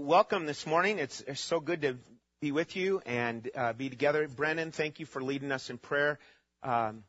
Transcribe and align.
welcome 0.00 0.46
this 0.46 0.66
morning. 0.66 0.98
It's, 0.98 1.20
it's 1.20 1.40
so 1.40 1.60
good 1.60 1.82
to 1.82 1.98
be 2.40 2.52
with 2.52 2.74
you 2.74 3.02
and 3.04 3.48
uh, 3.54 3.74
be 3.74 3.90
together. 3.90 4.26
Brennan, 4.28 4.72
thank 4.72 4.98
you 4.98 5.04
for 5.04 5.22
leading 5.22 5.52
us 5.52 5.68
in 5.68 5.76
prayer. 5.76 6.18
Um, 6.62 7.04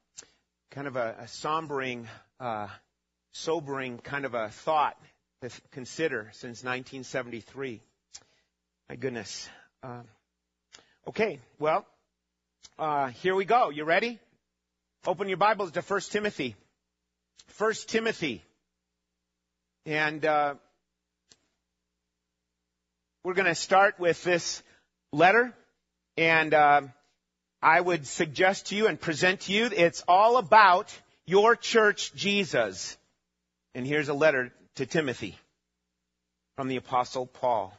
kind 0.71 0.88
of 0.88 0.97
a, 0.97 1.15
a 1.21 1.23
sombering, 1.23 2.07
uh, 2.39 2.67
sobering 3.31 3.97
kind 3.97 4.25
of 4.25 4.33
a 4.33 4.49
thought 4.49 4.97
to 5.41 5.49
consider 5.71 6.29
since 6.33 6.63
1973. 6.63 7.81
My 8.90 8.96
goodness. 8.97 9.47
Uh, 9.81 10.01
okay, 11.08 11.39
well, 11.60 11.85
uh, 12.78 13.08
here 13.08 13.35
we 13.35 13.46
go. 13.46 13.69
You 13.69 13.85
ready? 13.85 14.19
Open 15.08 15.29
your 15.29 15.37
Bibles 15.37 15.71
to 15.71 15.81
1 15.81 16.02
Timothy. 16.09 16.55
1 17.58 17.73
Timothy. 17.88 18.44
And 19.85 20.26
uh, 20.26 20.55
we're 23.23 23.34
going 23.35 23.45
to 23.45 23.55
start 23.55 23.99
with 23.99 24.23
this 24.23 24.63
letter, 25.13 25.53
and 26.17 26.53
uh, 26.53 26.81
I 27.61 27.80
would 27.80 28.07
suggest 28.07 28.67
to 28.67 28.75
you 28.75 28.88
and 28.88 28.99
present 28.99 29.41
to 29.41 29.53
you 29.53 29.70
it's 29.71 30.03
all 30.07 30.38
about 30.38 30.91
your 31.27 31.55
church, 31.55 32.13
Jesus. 32.16 32.97
And 33.75 33.85
here's 33.85 34.09
a 34.09 34.13
letter 34.13 34.52
to 34.75 34.85
Timothy 34.88 35.38
from 36.55 36.67
the 36.67 36.77
Apostle 36.77 37.27
Paul. 37.27 37.77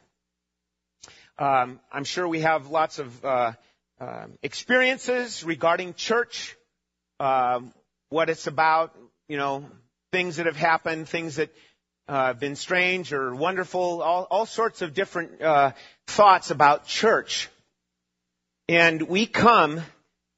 Um, 1.37 1.81
I'm 1.91 2.05
sure 2.05 2.25
we 2.25 2.41
have 2.41 2.67
lots 2.67 2.99
of 2.99 3.25
uh, 3.25 3.51
uh, 3.99 4.27
experiences 4.43 5.43
regarding 5.43 5.93
church, 5.95 6.55
um, 7.19 7.73
what 8.09 8.29
it's 8.29 8.47
about, 8.47 8.95
you 9.27 9.35
know, 9.35 9.65
things 10.13 10.37
that 10.37 10.45
have 10.45 10.55
happened, 10.55 11.09
things 11.09 11.35
that 11.35 11.49
uh, 12.07 12.33
been 12.33 12.55
strange 12.55 13.13
or 13.13 13.33
wonderful, 13.33 14.01
all, 14.01 14.27
all 14.29 14.45
sorts 14.45 14.81
of 14.81 14.93
different 14.93 15.41
uh, 15.41 15.71
thoughts 16.07 16.51
about 16.51 16.85
church. 16.85 17.49
And 18.67 19.03
we 19.03 19.25
come 19.25 19.81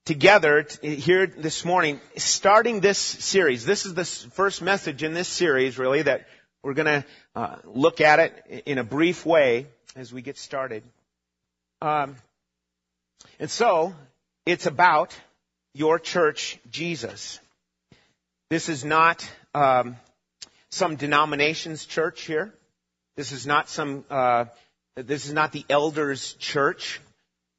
together 0.06 0.66
here 0.82 1.26
this 1.26 1.66
morning, 1.66 2.00
starting 2.18 2.80
this 2.80 3.00
series. 3.00 3.66
This 3.66 3.86
is 3.86 3.94
the 3.94 4.06
first 4.06 4.62
message 4.62 5.04
in 5.04 5.14
this 5.14 5.28
series, 5.28 5.78
really, 5.78 6.04
that 6.04 6.28
we're 6.64 6.74
going 6.74 7.02
to 7.02 7.06
uh, 7.36 7.56
look 7.64 8.02
at 8.02 8.20
it 8.20 8.64
in 8.66 8.78
a 8.78 8.84
brief 8.84 9.26
way 9.26 9.68
as 9.96 10.14
we 10.14 10.22
get 10.22 10.38
started. 10.38 10.84
Um, 11.82 12.16
and 13.40 13.50
so, 13.50 13.94
it's 14.46 14.66
about 14.66 15.18
your 15.74 16.00
church, 16.00 16.60
Jesus. 16.70 17.40
This 18.50 18.70
is 18.70 18.86
not 18.86 19.28
um, 19.54 19.98
some 20.72 20.96
denominations 20.96 21.86
church 21.86 22.24
here. 22.24 22.54
This 23.16 23.32
is 23.32 23.48
not 23.48 23.70
some. 23.70 24.06
Uh, 24.10 24.46
this 24.96 25.26
is 25.26 25.34
not 25.34 25.52
the 25.52 25.66
elders' 25.70 26.34
church. 26.34 27.02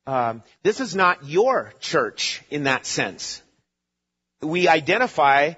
Um, 0.07 0.43
this 0.63 0.81
is 0.81 0.95
not 0.95 1.25
your 1.25 1.73
church 1.81 2.43
in 2.51 2.65
that 2.65 2.87
sense. 2.87 3.43
We 4.41 4.69
identify 4.69 5.55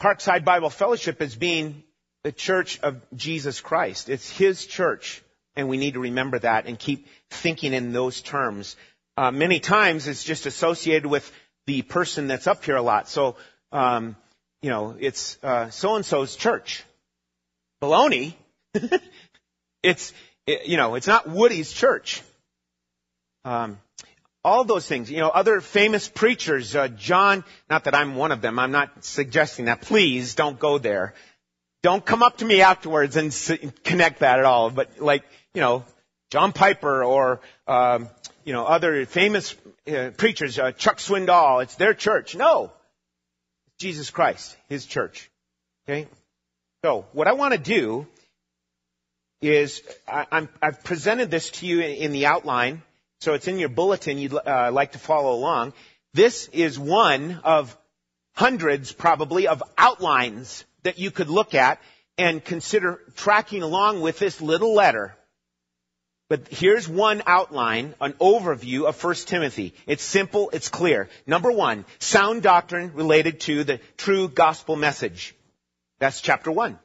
Parkside 0.00 0.44
Bible 0.44 0.70
Fellowship 0.70 1.20
as 1.20 1.34
being 1.34 1.84
the 2.24 2.32
church 2.32 2.80
of 2.80 3.00
Jesus 3.14 3.60
Christ. 3.60 4.08
It's 4.08 4.30
His 4.30 4.64
church, 4.66 5.22
and 5.54 5.68
we 5.68 5.76
need 5.76 5.94
to 5.94 6.00
remember 6.00 6.38
that 6.38 6.66
and 6.66 6.78
keep 6.78 7.08
thinking 7.30 7.72
in 7.72 7.92
those 7.92 8.22
terms. 8.22 8.76
Uh, 9.16 9.30
many 9.30 9.60
times 9.60 10.08
it's 10.08 10.24
just 10.24 10.46
associated 10.46 11.06
with 11.06 11.30
the 11.66 11.82
person 11.82 12.28
that's 12.28 12.46
up 12.46 12.64
here 12.64 12.76
a 12.76 12.82
lot. 12.82 13.08
So 13.08 13.36
um, 13.70 14.16
you 14.62 14.70
know, 14.70 14.96
it's 14.98 15.38
uh, 15.42 15.70
so 15.70 15.96
and 15.96 16.06
so's 16.06 16.36
church. 16.36 16.84
Baloney. 17.82 18.34
it's 19.82 20.12
it, 20.46 20.66
you 20.66 20.76
know, 20.76 20.94
it's 20.94 21.06
not 21.06 21.28
Woody's 21.28 21.72
church. 21.72 22.22
Um, 23.44 23.78
all 24.44 24.64
those 24.64 24.86
things, 24.86 25.10
you 25.10 25.18
know, 25.18 25.28
other 25.28 25.60
famous 25.60 26.08
preachers, 26.08 26.74
uh, 26.74 26.88
John, 26.88 27.44
not 27.70 27.84
that 27.84 27.94
I'm 27.94 28.16
one 28.16 28.32
of 28.32 28.40
them, 28.40 28.58
I'm 28.58 28.72
not 28.72 29.04
suggesting 29.04 29.66
that. 29.66 29.82
Please 29.82 30.34
don't 30.34 30.58
go 30.58 30.78
there. 30.78 31.14
Don't 31.82 32.04
come 32.04 32.22
up 32.22 32.38
to 32.38 32.44
me 32.44 32.60
afterwards 32.60 33.16
and 33.16 33.32
connect 33.84 34.20
that 34.20 34.38
at 34.38 34.44
all. 34.44 34.70
But 34.70 35.00
like, 35.00 35.24
you 35.54 35.60
know, 35.60 35.84
John 36.30 36.52
Piper 36.52 37.04
or, 37.04 37.40
um, 37.66 38.08
you 38.44 38.52
know, 38.52 38.64
other 38.64 39.04
famous 39.06 39.54
uh, 39.92 40.10
preachers, 40.16 40.58
uh, 40.58 40.72
Chuck 40.72 40.98
Swindoll, 40.98 41.62
it's 41.62 41.74
their 41.74 41.94
church. 41.94 42.36
No. 42.36 42.72
Jesus 43.82 44.10
Christ, 44.10 44.56
His 44.68 44.86
church. 44.86 45.28
Okay? 45.84 46.06
So, 46.84 47.04
what 47.12 47.26
I 47.26 47.32
want 47.32 47.52
to 47.52 47.58
do 47.58 48.06
is, 49.40 49.82
I, 50.06 50.46
have 50.62 50.84
presented 50.84 51.32
this 51.32 51.50
to 51.50 51.66
you 51.66 51.80
in 51.80 52.12
the 52.12 52.26
outline, 52.26 52.82
so 53.20 53.34
it's 53.34 53.48
in 53.48 53.58
your 53.58 53.68
bulletin 53.68 54.18
you'd 54.18 54.34
uh, 54.34 54.70
like 54.72 54.92
to 54.92 54.98
follow 54.98 55.34
along. 55.34 55.72
This 56.14 56.48
is 56.52 56.78
one 56.78 57.40
of 57.42 57.76
hundreds, 58.34 58.92
probably, 58.92 59.48
of 59.48 59.62
outlines 59.76 60.64
that 60.84 61.00
you 61.00 61.10
could 61.10 61.28
look 61.28 61.54
at 61.54 61.80
and 62.16 62.44
consider 62.44 63.00
tracking 63.16 63.62
along 63.62 64.00
with 64.00 64.20
this 64.20 64.40
little 64.40 64.74
letter 64.74 65.16
but 66.32 66.48
here's 66.48 66.88
one 66.88 67.22
outline, 67.26 67.94
an 68.00 68.14
overview 68.14 68.86
of 68.86 69.04
1 69.04 69.14
Timothy. 69.26 69.74
It's 69.86 70.02
simple, 70.02 70.48
it's 70.54 70.70
clear. 70.70 71.10
Number 71.26 71.52
one, 71.52 71.84
sound 71.98 72.40
doctrine 72.42 72.94
related 72.94 73.40
to 73.40 73.64
the 73.64 73.80
true 73.98 74.28
gospel 74.28 74.74
message. 74.74 75.34
That's 75.98 76.22
chapter 76.22 76.50
one. 76.50 76.78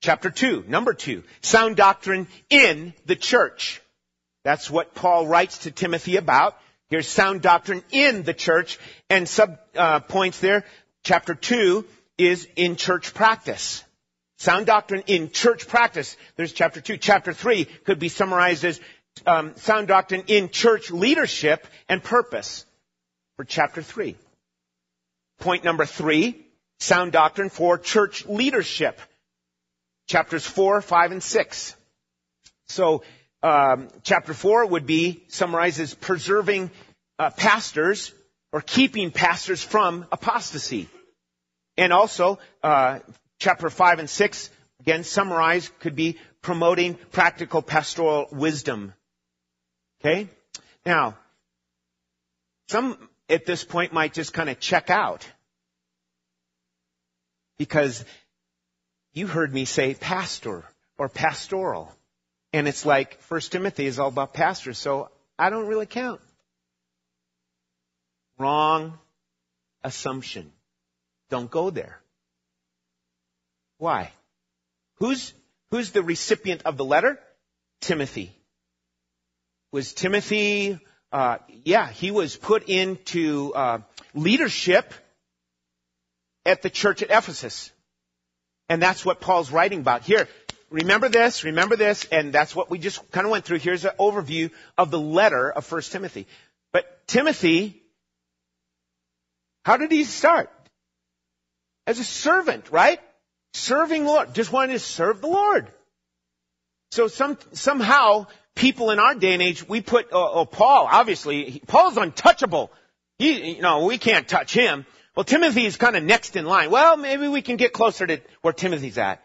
Chapter 0.00 0.30
two, 0.30 0.62
number 0.68 0.94
two, 0.94 1.24
sound 1.40 1.74
doctrine 1.74 2.28
in 2.50 2.94
the 3.04 3.16
church. 3.16 3.82
That's 4.44 4.70
what 4.70 4.94
Paul 4.94 5.26
writes 5.26 5.58
to 5.64 5.72
Timothy 5.72 6.16
about. 6.16 6.56
Here's 6.90 7.08
sound 7.08 7.42
doctrine 7.42 7.82
in 7.90 8.22
the 8.22 8.32
church, 8.32 8.78
and 9.10 9.28
sub 9.28 9.58
uh, 9.74 9.98
points 9.98 10.38
there. 10.38 10.64
Chapter 11.02 11.34
two 11.34 11.84
is 12.16 12.46
in 12.54 12.76
church 12.76 13.12
practice. 13.12 13.83
Sound 14.44 14.66
doctrine 14.66 15.04
in 15.06 15.30
church 15.30 15.66
practice. 15.68 16.18
There's 16.36 16.52
chapter 16.52 16.78
2. 16.78 16.98
Chapter 16.98 17.32
3 17.32 17.64
could 17.64 17.98
be 17.98 18.10
summarized 18.10 18.62
as 18.66 18.78
um, 19.26 19.56
sound 19.56 19.88
doctrine 19.88 20.24
in 20.26 20.50
church 20.50 20.90
leadership 20.90 21.66
and 21.88 22.04
purpose 22.04 22.66
for 23.36 23.46
chapter 23.46 23.80
3. 23.80 24.16
Point 25.38 25.64
number 25.64 25.86
3, 25.86 26.36
sound 26.78 27.12
doctrine 27.12 27.48
for 27.48 27.78
church 27.78 28.26
leadership. 28.26 29.00
Chapters 30.08 30.46
4, 30.46 30.82
5, 30.82 31.12
and 31.12 31.22
6. 31.22 31.76
So, 32.68 33.02
um, 33.42 33.88
chapter 34.02 34.34
4 34.34 34.66
would 34.66 34.84
be 34.84 35.24
summarized 35.28 35.80
as 35.80 35.94
preserving 35.94 36.70
uh, 37.18 37.30
pastors 37.30 38.12
or 38.52 38.60
keeping 38.60 39.10
pastors 39.10 39.64
from 39.64 40.04
apostasy. 40.12 40.90
And 41.78 41.94
also, 41.94 42.38
uh, 42.62 42.98
chapter 43.44 43.68
5 43.68 43.98
and 43.98 44.08
6, 44.08 44.50
again, 44.80 45.04
summarized, 45.04 45.70
could 45.78 45.94
be 45.94 46.18
promoting 46.40 46.94
practical 47.12 47.60
pastoral 47.60 48.26
wisdom. 48.32 48.94
Okay? 50.00 50.30
Now, 50.86 51.18
some 52.68 52.96
at 53.28 53.44
this 53.44 53.62
point 53.62 53.92
might 53.92 54.14
just 54.14 54.32
kind 54.32 54.48
of 54.48 54.58
check 54.60 54.88
out. 54.88 55.28
Because 57.58 58.04
you 59.12 59.26
heard 59.26 59.52
me 59.52 59.66
say 59.66 59.94
pastor 59.94 60.64
or 60.96 61.10
pastoral. 61.10 61.92
And 62.54 62.66
it's 62.66 62.86
like 62.86 63.20
1 63.28 63.40
Timothy 63.42 63.84
is 63.84 63.98
all 63.98 64.08
about 64.08 64.32
pastors, 64.32 64.78
so 64.78 65.10
I 65.38 65.50
don't 65.50 65.66
really 65.66 65.86
count. 65.86 66.22
Wrong 68.38 68.98
assumption. 69.82 70.50
Don't 71.28 71.50
go 71.50 71.68
there. 71.68 72.00
Why? 73.84 74.12
Who's, 74.94 75.34
who's 75.70 75.90
the 75.90 76.02
recipient 76.02 76.62
of 76.64 76.78
the 76.78 76.86
letter? 76.86 77.20
Timothy. 77.82 78.34
Was 79.72 79.92
Timothy, 79.92 80.78
uh, 81.12 81.36
yeah, 81.66 81.90
he 81.90 82.10
was 82.10 82.34
put 82.34 82.70
into 82.70 83.52
uh, 83.52 83.80
leadership 84.14 84.94
at 86.46 86.62
the 86.62 86.70
church 86.70 87.02
at 87.02 87.10
Ephesus. 87.10 87.70
And 88.70 88.80
that's 88.80 89.04
what 89.04 89.20
Paul's 89.20 89.52
writing 89.52 89.80
about. 89.80 90.02
Here, 90.02 90.28
remember 90.70 91.10
this, 91.10 91.44
remember 91.44 91.76
this, 91.76 92.06
and 92.10 92.32
that's 92.32 92.56
what 92.56 92.70
we 92.70 92.78
just 92.78 93.10
kind 93.10 93.26
of 93.26 93.32
went 93.32 93.44
through. 93.44 93.58
Here's 93.58 93.84
an 93.84 93.92
overview 94.00 94.50
of 94.78 94.90
the 94.90 94.98
letter 94.98 95.52
of 95.52 95.70
1 95.70 95.82
Timothy. 95.82 96.26
But 96.72 97.06
Timothy, 97.06 97.82
how 99.62 99.76
did 99.76 99.92
he 99.92 100.04
start? 100.04 100.50
As 101.86 101.98
a 101.98 102.04
servant, 102.04 102.70
right? 102.70 102.98
Serving 103.54 104.04
Lord. 104.04 104.34
Just 104.34 104.52
wanted 104.52 104.74
to 104.74 104.78
serve 104.78 105.20
the 105.20 105.28
Lord. 105.28 105.68
So 106.90 107.08
some, 107.08 107.38
somehow, 107.52 108.26
people 108.54 108.90
in 108.90 108.98
our 108.98 109.14
day 109.14 109.32
and 109.32 109.42
age, 109.42 109.66
we 109.68 109.80
put, 109.80 110.08
oh, 110.12 110.30
oh 110.34 110.44
Paul, 110.44 110.88
obviously, 110.90 111.50
he, 111.50 111.58
Paul's 111.60 111.96
untouchable. 111.96 112.70
He, 113.18 113.56
you 113.56 113.62
know, 113.62 113.86
we 113.86 113.98
can't 113.98 114.28
touch 114.28 114.52
him. 114.52 114.86
Well, 115.16 115.24
Timothy 115.24 115.64
is 115.64 115.76
kind 115.76 115.96
of 115.96 116.02
next 116.02 116.36
in 116.36 116.44
line. 116.44 116.70
Well, 116.70 116.96
maybe 116.96 117.28
we 117.28 117.42
can 117.42 117.56
get 117.56 117.72
closer 117.72 118.06
to 118.06 118.20
where 118.42 118.52
Timothy's 118.52 118.98
at. 118.98 119.24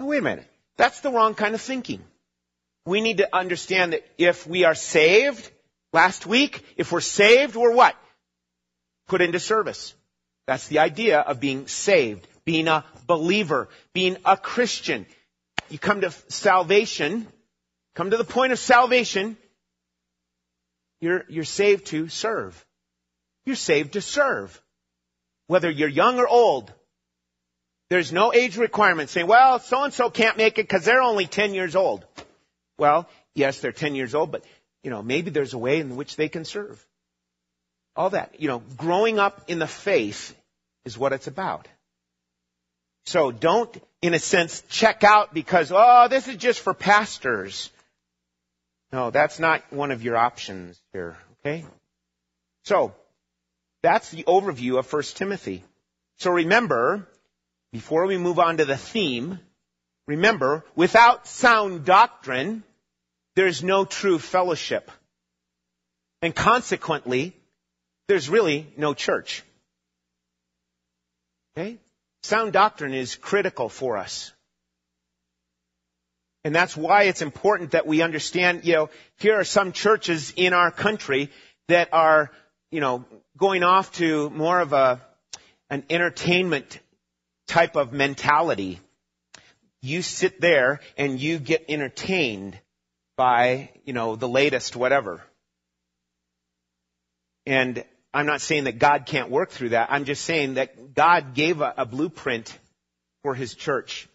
Oh, 0.00 0.06
wait 0.06 0.18
a 0.18 0.22
minute. 0.22 0.50
That's 0.76 1.00
the 1.00 1.10
wrong 1.10 1.34
kind 1.34 1.54
of 1.54 1.60
thinking. 1.60 2.02
We 2.84 3.00
need 3.00 3.18
to 3.18 3.34
understand 3.34 3.92
that 3.92 4.06
if 4.16 4.46
we 4.46 4.64
are 4.64 4.76
saved, 4.76 5.50
last 5.92 6.26
week, 6.26 6.62
if 6.76 6.92
we're 6.92 7.00
saved, 7.00 7.56
we're 7.56 7.74
what? 7.74 7.96
Put 9.08 9.22
into 9.22 9.40
service. 9.40 9.94
That's 10.46 10.68
the 10.68 10.78
idea 10.78 11.20
of 11.20 11.40
being 11.40 11.66
saved, 11.66 12.28
being 12.46 12.68
a 12.68 12.84
believer, 13.06 13.68
being 13.92 14.16
a 14.24 14.36
Christian. 14.36 15.04
You 15.68 15.78
come 15.78 16.00
to 16.00 16.10
salvation, 16.28 17.26
come 17.94 18.10
to 18.10 18.16
the 18.16 18.24
point 18.24 18.52
of 18.52 18.58
salvation, 18.58 19.36
you're, 21.00 21.24
you're 21.28 21.44
saved 21.44 21.86
to 21.88 22.08
serve. 22.08 22.64
You're 23.44 23.56
saved 23.56 23.92
to 23.92 24.00
serve. 24.00 24.58
Whether 25.48 25.70
you're 25.70 25.88
young 25.88 26.18
or 26.18 26.26
old. 26.26 26.72
There's 27.90 28.12
no 28.12 28.32
age 28.32 28.56
requirement 28.56 29.10
saying, 29.10 29.26
well, 29.26 29.58
so 29.58 29.84
and 29.84 29.92
so 29.92 30.08
can't 30.08 30.36
make 30.36 30.58
it 30.58 30.68
because 30.68 30.84
they're 30.84 31.02
only 31.02 31.26
10 31.26 31.52
years 31.54 31.76
old. 31.76 32.04
Well, 32.78 33.08
yes, 33.34 33.60
they're 33.60 33.72
10 33.72 33.94
years 33.94 34.14
old, 34.14 34.32
but, 34.32 34.44
you 34.82 34.90
know, 34.90 35.02
maybe 35.02 35.30
there's 35.30 35.54
a 35.54 35.58
way 35.58 35.80
in 35.80 35.96
which 35.96 36.16
they 36.16 36.28
can 36.28 36.44
serve. 36.44 36.84
All 37.94 38.10
that. 38.10 38.40
You 38.40 38.48
know, 38.48 38.62
growing 38.76 39.18
up 39.18 39.44
in 39.48 39.58
the 39.58 39.66
faith 39.66 40.34
is 40.84 40.98
what 40.98 41.12
it's 41.12 41.26
about. 41.26 41.68
So 43.06 43.30
don't, 43.30 43.74
in 44.02 44.14
a 44.14 44.18
sense, 44.18 44.62
check 44.68 45.04
out 45.04 45.32
because, 45.32 45.72
oh, 45.72 46.08
this 46.08 46.26
is 46.26 46.36
just 46.36 46.60
for 46.60 46.74
pastors. 46.74 47.70
No, 48.92 49.10
that's 49.10 49.38
not 49.38 49.62
one 49.72 49.92
of 49.92 50.02
your 50.02 50.16
options 50.16 50.80
here, 50.92 51.16
okay? 51.40 51.64
So, 52.64 52.94
that's 53.82 54.10
the 54.10 54.24
overview 54.24 54.78
of 54.78 54.92
1 54.92 55.02
Timothy. 55.14 55.62
So 56.18 56.32
remember, 56.32 57.06
before 57.72 58.06
we 58.06 58.18
move 58.18 58.40
on 58.40 58.56
to 58.56 58.64
the 58.64 58.76
theme, 58.76 59.38
remember, 60.08 60.64
without 60.74 61.28
sound 61.28 61.84
doctrine, 61.84 62.64
there's 63.36 63.62
no 63.62 63.84
true 63.84 64.18
fellowship. 64.18 64.90
And 66.22 66.34
consequently, 66.34 67.36
there's 68.08 68.28
really 68.28 68.66
no 68.76 68.94
church. 68.94 69.44
Okay? 71.56 71.78
Sound 72.26 72.52
doctrine 72.52 72.92
is 72.92 73.14
critical 73.14 73.68
for 73.68 73.96
us. 73.96 74.32
And 76.42 76.52
that's 76.52 76.76
why 76.76 77.04
it's 77.04 77.22
important 77.22 77.70
that 77.70 77.86
we 77.86 78.02
understand, 78.02 78.64
you 78.64 78.72
know, 78.72 78.90
here 79.18 79.38
are 79.38 79.44
some 79.44 79.70
churches 79.70 80.32
in 80.34 80.52
our 80.52 80.72
country 80.72 81.30
that 81.68 81.90
are, 81.92 82.32
you 82.72 82.80
know, 82.80 83.04
going 83.36 83.62
off 83.62 83.92
to 83.98 84.28
more 84.30 84.58
of 84.58 84.72
a, 84.72 85.00
an 85.70 85.84
entertainment 85.88 86.80
type 87.46 87.76
of 87.76 87.92
mentality. 87.92 88.80
You 89.80 90.02
sit 90.02 90.40
there 90.40 90.80
and 90.96 91.20
you 91.20 91.38
get 91.38 91.66
entertained 91.68 92.58
by, 93.16 93.70
you 93.84 93.92
know, 93.92 94.16
the 94.16 94.28
latest 94.28 94.74
whatever. 94.74 95.22
And 97.46 97.84
I'm 98.16 98.26
not 98.26 98.40
saying 98.40 98.64
that 98.64 98.78
God 98.78 99.04
can't 99.04 99.30
work 99.30 99.50
through 99.50 99.70
that. 99.70 99.88
I'm 99.90 100.06
just 100.06 100.24
saying 100.24 100.54
that 100.54 100.94
God 100.94 101.34
gave 101.34 101.60
a, 101.60 101.74
a 101.76 101.84
blueprint 101.84 102.56
for 103.22 103.34
His 103.34 103.54
church. 103.54 104.08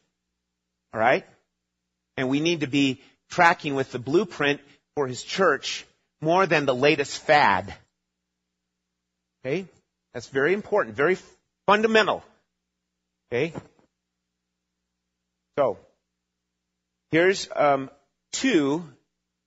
Alright? 0.94 1.25
And 2.18 2.30
we 2.30 2.39
need 2.39 2.62
to 2.62 2.68
be 2.68 3.01
tracking 3.30 3.75
with 3.75 3.92
the 3.92 4.00
blueprint 4.00 4.59
for 4.95 5.07
his 5.07 5.24
church 5.24 5.86
more 6.19 6.45
than 6.45 6.65
the 6.65 6.75
latest 6.75 7.19
fad. 7.19 7.74
Okay? 9.45 9.65
That's 10.13 10.27
very 10.27 10.54
important, 10.54 10.95
very 10.95 11.18
fundamental. 11.65 12.24
Okay? 13.31 13.54
So, 15.57 15.77
here's 17.12 17.47
um, 17.56 17.89
two 18.33 18.83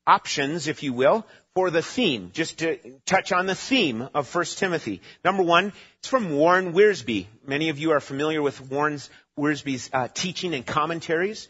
options, 0.07 0.67
if 0.69 0.83
you 0.83 0.93
will, 0.93 1.27
for 1.55 1.71
the 1.71 1.83
theme, 1.83 2.31
just 2.33 2.59
to 2.59 2.79
touch 3.07 3.31
on 3.31 3.47
the 3.47 3.55
theme 3.55 4.09
of 4.13 4.33
1 4.35 4.45
Timothy. 4.57 5.01
Number 5.25 5.45
one, 5.45 5.73
it's 5.99 6.09
from 6.09 6.33
Warren 6.33 6.73
Wiersbe. 6.73 7.27
Many 7.47 7.69
of 7.69 7.79
you 7.79 7.93
are 7.93 8.01
familiar 8.01 8.43
with 8.43 8.61
Warren 8.61 8.99
Wiersbe's 9.39 9.89
uh, 9.93 10.09
teaching 10.13 10.53
and 10.53 10.67
commentaries. 10.67 11.49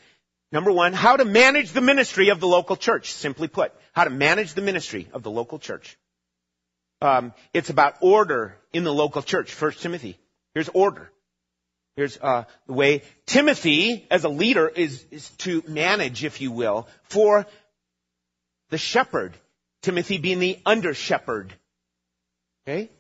Number 0.53 0.71
one, 0.71 0.93
how 0.93 1.17
to 1.17 1.25
manage 1.25 1.73
the 1.73 1.81
ministry 1.81 2.29
of 2.29 2.39
the 2.39 2.47
local 2.47 2.77
church. 2.77 3.15
Simply 3.15 3.49
put, 3.49 3.73
how 3.93 4.05
to 4.05 4.11
manage 4.11 4.53
the 4.53 4.61
ministry 4.61 5.09
of 5.15 5.23
the 5.23 5.31
local 5.31 5.59
church. 5.59 5.97
Um, 7.01 7.33
it's 7.55 7.71
about 7.71 7.97
order 8.03 8.59
in 8.75 8.85
the 8.85 8.93
local 8.93 9.23
church. 9.23 9.53
First 9.53 9.81
Timothy. 9.81 10.19
Here's 10.55 10.69
order. 10.69 11.11
Here's 11.97 12.19
uh, 12.21 12.45
the 12.67 12.73
way 12.75 13.03
Timothy, 13.25 14.07
as 14.11 14.25
a 14.25 14.29
leader, 14.29 14.69
is, 14.69 15.05
is 15.11 15.31
to 15.39 15.65
manage, 15.67 16.25
if 16.25 16.43
you 16.43 16.51
will, 16.51 16.89
for 17.05 17.47
the 18.69 18.79
shepherd. 18.79 19.33
Timothy 19.85 20.19
being 20.19 20.39
the 20.39 20.59
under 20.65 20.95
shepherd. 20.95 21.53
Okay? 22.67 22.91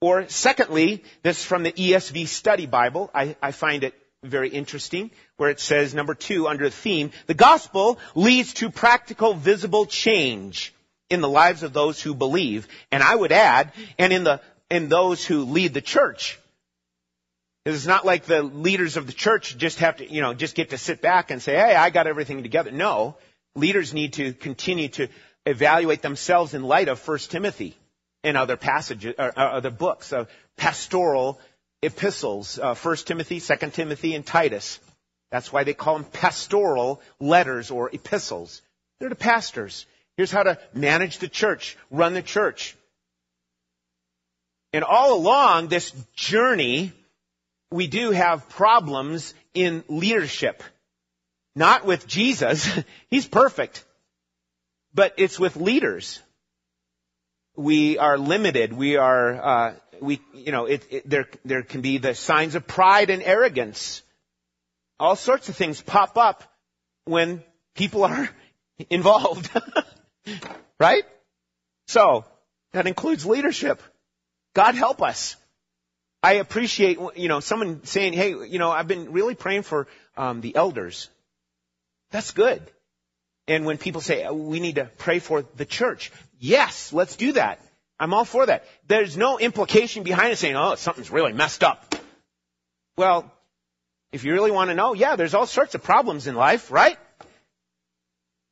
Or 0.00 0.28
secondly, 0.28 1.02
this 1.22 1.42
from 1.42 1.62
the 1.62 1.72
ESV 1.72 2.28
Study 2.28 2.66
Bible. 2.66 3.10
I, 3.14 3.36
I 3.42 3.52
find 3.52 3.84
it 3.84 3.94
very 4.22 4.50
interesting, 4.50 5.10
where 5.38 5.48
it 5.48 5.60
says, 5.60 5.94
number 5.94 6.14
two, 6.14 6.46
under 6.46 6.64
the 6.64 6.70
theme, 6.70 7.10
the 7.26 7.34
gospel 7.34 7.98
leads 8.14 8.52
to 8.54 8.70
practical, 8.70 9.32
visible 9.32 9.86
change 9.86 10.74
in 11.08 11.22
the 11.22 11.28
lives 11.28 11.62
of 11.62 11.72
those 11.72 12.02
who 12.02 12.14
believe. 12.14 12.68
And 12.92 13.02
I 13.02 13.14
would 13.14 13.32
add, 13.32 13.72
and 13.98 14.12
in 14.12 14.24
the, 14.24 14.42
in 14.70 14.88
those 14.88 15.24
who 15.24 15.44
lead 15.44 15.72
the 15.72 15.80
church. 15.80 16.38
It's 17.64 17.86
not 17.86 18.04
like 18.04 18.24
the 18.24 18.42
leaders 18.42 18.98
of 18.98 19.06
the 19.06 19.12
church 19.14 19.56
just 19.56 19.78
have 19.78 19.96
to, 19.96 20.12
you 20.12 20.20
know, 20.20 20.34
just 20.34 20.54
get 20.54 20.70
to 20.70 20.78
sit 20.78 21.00
back 21.00 21.30
and 21.30 21.40
say, 21.40 21.54
hey, 21.54 21.74
I 21.74 21.88
got 21.88 22.06
everything 22.06 22.42
together. 22.42 22.70
No. 22.70 23.16
Leaders 23.56 23.94
need 23.94 24.14
to 24.14 24.34
continue 24.34 24.88
to 24.88 25.08
evaluate 25.46 26.02
themselves 26.02 26.54
in 26.54 26.62
light 26.62 26.88
of 26.88 27.06
1 27.06 27.18
Timothy 27.18 27.76
and 28.22 28.36
other 28.36 28.56
passages, 28.56 29.14
or, 29.18 29.28
or 29.28 29.48
other 29.50 29.70
books 29.70 30.12
of 30.12 30.28
pastoral 30.56 31.40
epistles, 31.82 32.58
uh, 32.58 32.74
1 32.74 32.96
Timothy, 32.98 33.40
2 33.40 33.70
Timothy, 33.70 34.14
and 34.14 34.24
Titus. 34.24 34.80
That's 35.30 35.52
why 35.52 35.64
they 35.64 35.74
call 35.74 35.94
them 35.94 36.04
pastoral 36.04 37.00
letters 37.20 37.70
or 37.70 37.90
epistles. 37.92 38.62
They're 38.98 39.08
to 39.08 39.14
pastors. 39.14 39.86
Here's 40.16 40.30
how 40.30 40.44
to 40.44 40.58
manage 40.72 41.18
the 41.18 41.28
church, 41.28 41.76
run 41.90 42.14
the 42.14 42.22
church. 42.22 42.76
And 44.72 44.84
all 44.84 45.14
along 45.14 45.68
this 45.68 45.92
journey, 46.14 46.92
we 47.70 47.86
do 47.86 48.12
have 48.12 48.48
problems 48.48 49.34
in 49.52 49.84
leadership. 49.88 50.62
Not 51.56 51.84
with 51.84 52.06
Jesus. 52.06 52.68
He's 53.10 53.26
perfect. 53.26 53.84
But 54.94 55.14
it's 55.16 55.38
with 55.38 55.56
leaders. 55.56 56.20
We 57.56 57.98
are 57.98 58.18
limited. 58.18 58.72
We 58.72 58.96
are 58.96 59.34
uh, 59.34 59.74
we, 60.00 60.20
you 60.32 60.52
know, 60.52 60.66
it, 60.66 60.86
it, 60.90 61.08
there, 61.10 61.28
there 61.44 61.62
can 61.62 61.80
be 61.80 61.98
the 61.98 62.14
signs 62.14 62.54
of 62.54 62.66
pride 62.66 63.10
and 63.10 63.22
arrogance. 63.22 64.02
All 64.98 65.16
sorts 65.16 65.48
of 65.48 65.56
things 65.56 65.80
pop 65.80 66.16
up 66.16 66.44
when 67.04 67.42
people 67.74 68.04
are 68.04 68.28
involved. 68.90 69.50
right? 70.80 71.04
So, 71.86 72.24
that 72.72 72.86
includes 72.86 73.26
leadership. 73.26 73.82
God 74.54 74.74
help 74.74 75.02
us. 75.02 75.36
I 76.22 76.34
appreciate, 76.34 76.98
you 77.16 77.28
know, 77.28 77.40
someone 77.40 77.84
saying, 77.84 78.14
hey, 78.14 78.30
you 78.30 78.58
know, 78.58 78.70
I've 78.70 78.88
been 78.88 79.12
really 79.12 79.34
praying 79.34 79.62
for 79.62 79.86
um, 80.16 80.40
the 80.40 80.56
elders. 80.56 81.10
That's 82.10 82.30
good. 82.30 82.62
And 83.46 83.66
when 83.66 83.78
people 83.78 84.00
say, 84.00 84.24
oh, 84.24 84.34
we 84.34 84.60
need 84.60 84.76
to 84.76 84.90
pray 84.98 85.18
for 85.18 85.42
the 85.56 85.66
church, 85.66 86.12
yes, 86.38 86.92
let's 86.92 87.16
do 87.16 87.32
that. 87.32 87.60
I'm 87.98 88.14
all 88.14 88.24
for 88.24 88.46
that. 88.46 88.64
There's 88.88 89.16
no 89.16 89.38
implication 89.38 90.02
behind 90.02 90.32
it 90.32 90.36
saying, 90.36 90.56
oh, 90.56 90.74
something's 90.74 91.10
really 91.10 91.32
messed 91.32 91.62
up. 91.62 91.94
Well, 92.96 93.30
if 94.12 94.24
you 94.24 94.32
really 94.32 94.50
want 94.50 94.70
to 94.70 94.74
know, 94.74 94.94
yeah, 94.94 95.16
there's 95.16 95.34
all 95.34 95.46
sorts 95.46 95.74
of 95.74 95.82
problems 95.82 96.26
in 96.26 96.34
life, 96.34 96.70
right? 96.70 96.96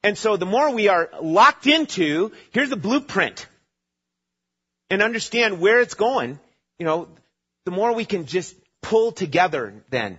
And 0.03 0.19
so 0.19 0.37
the 0.37 0.47
more 0.47 0.71
we 0.73 0.89
are 0.89 1.09
locked 1.21 1.67
into, 1.67 2.33
here's 2.51 2.71
the 2.71 2.77
blueprint, 2.77 3.47
and 4.91 5.01
understand 5.01 5.61
where 5.61 5.81
it's 5.81 5.95
going, 5.95 6.39
you 6.79 6.87
know, 6.87 7.09
the 7.65 7.71
more 7.71 7.95
we 7.95 8.05
can 8.05 8.27
just 8.27 8.55
pull 8.83 9.13
together 9.13 9.85
then. 9.91 10.19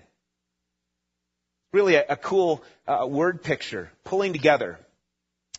Really 1.73 1.95
a, 1.95 2.05
a 2.09 2.15
cool 2.15 2.63
uh, 2.87 3.05
word 3.09 3.43
picture, 3.43 3.91
pulling 4.05 4.31
together. 4.31 4.79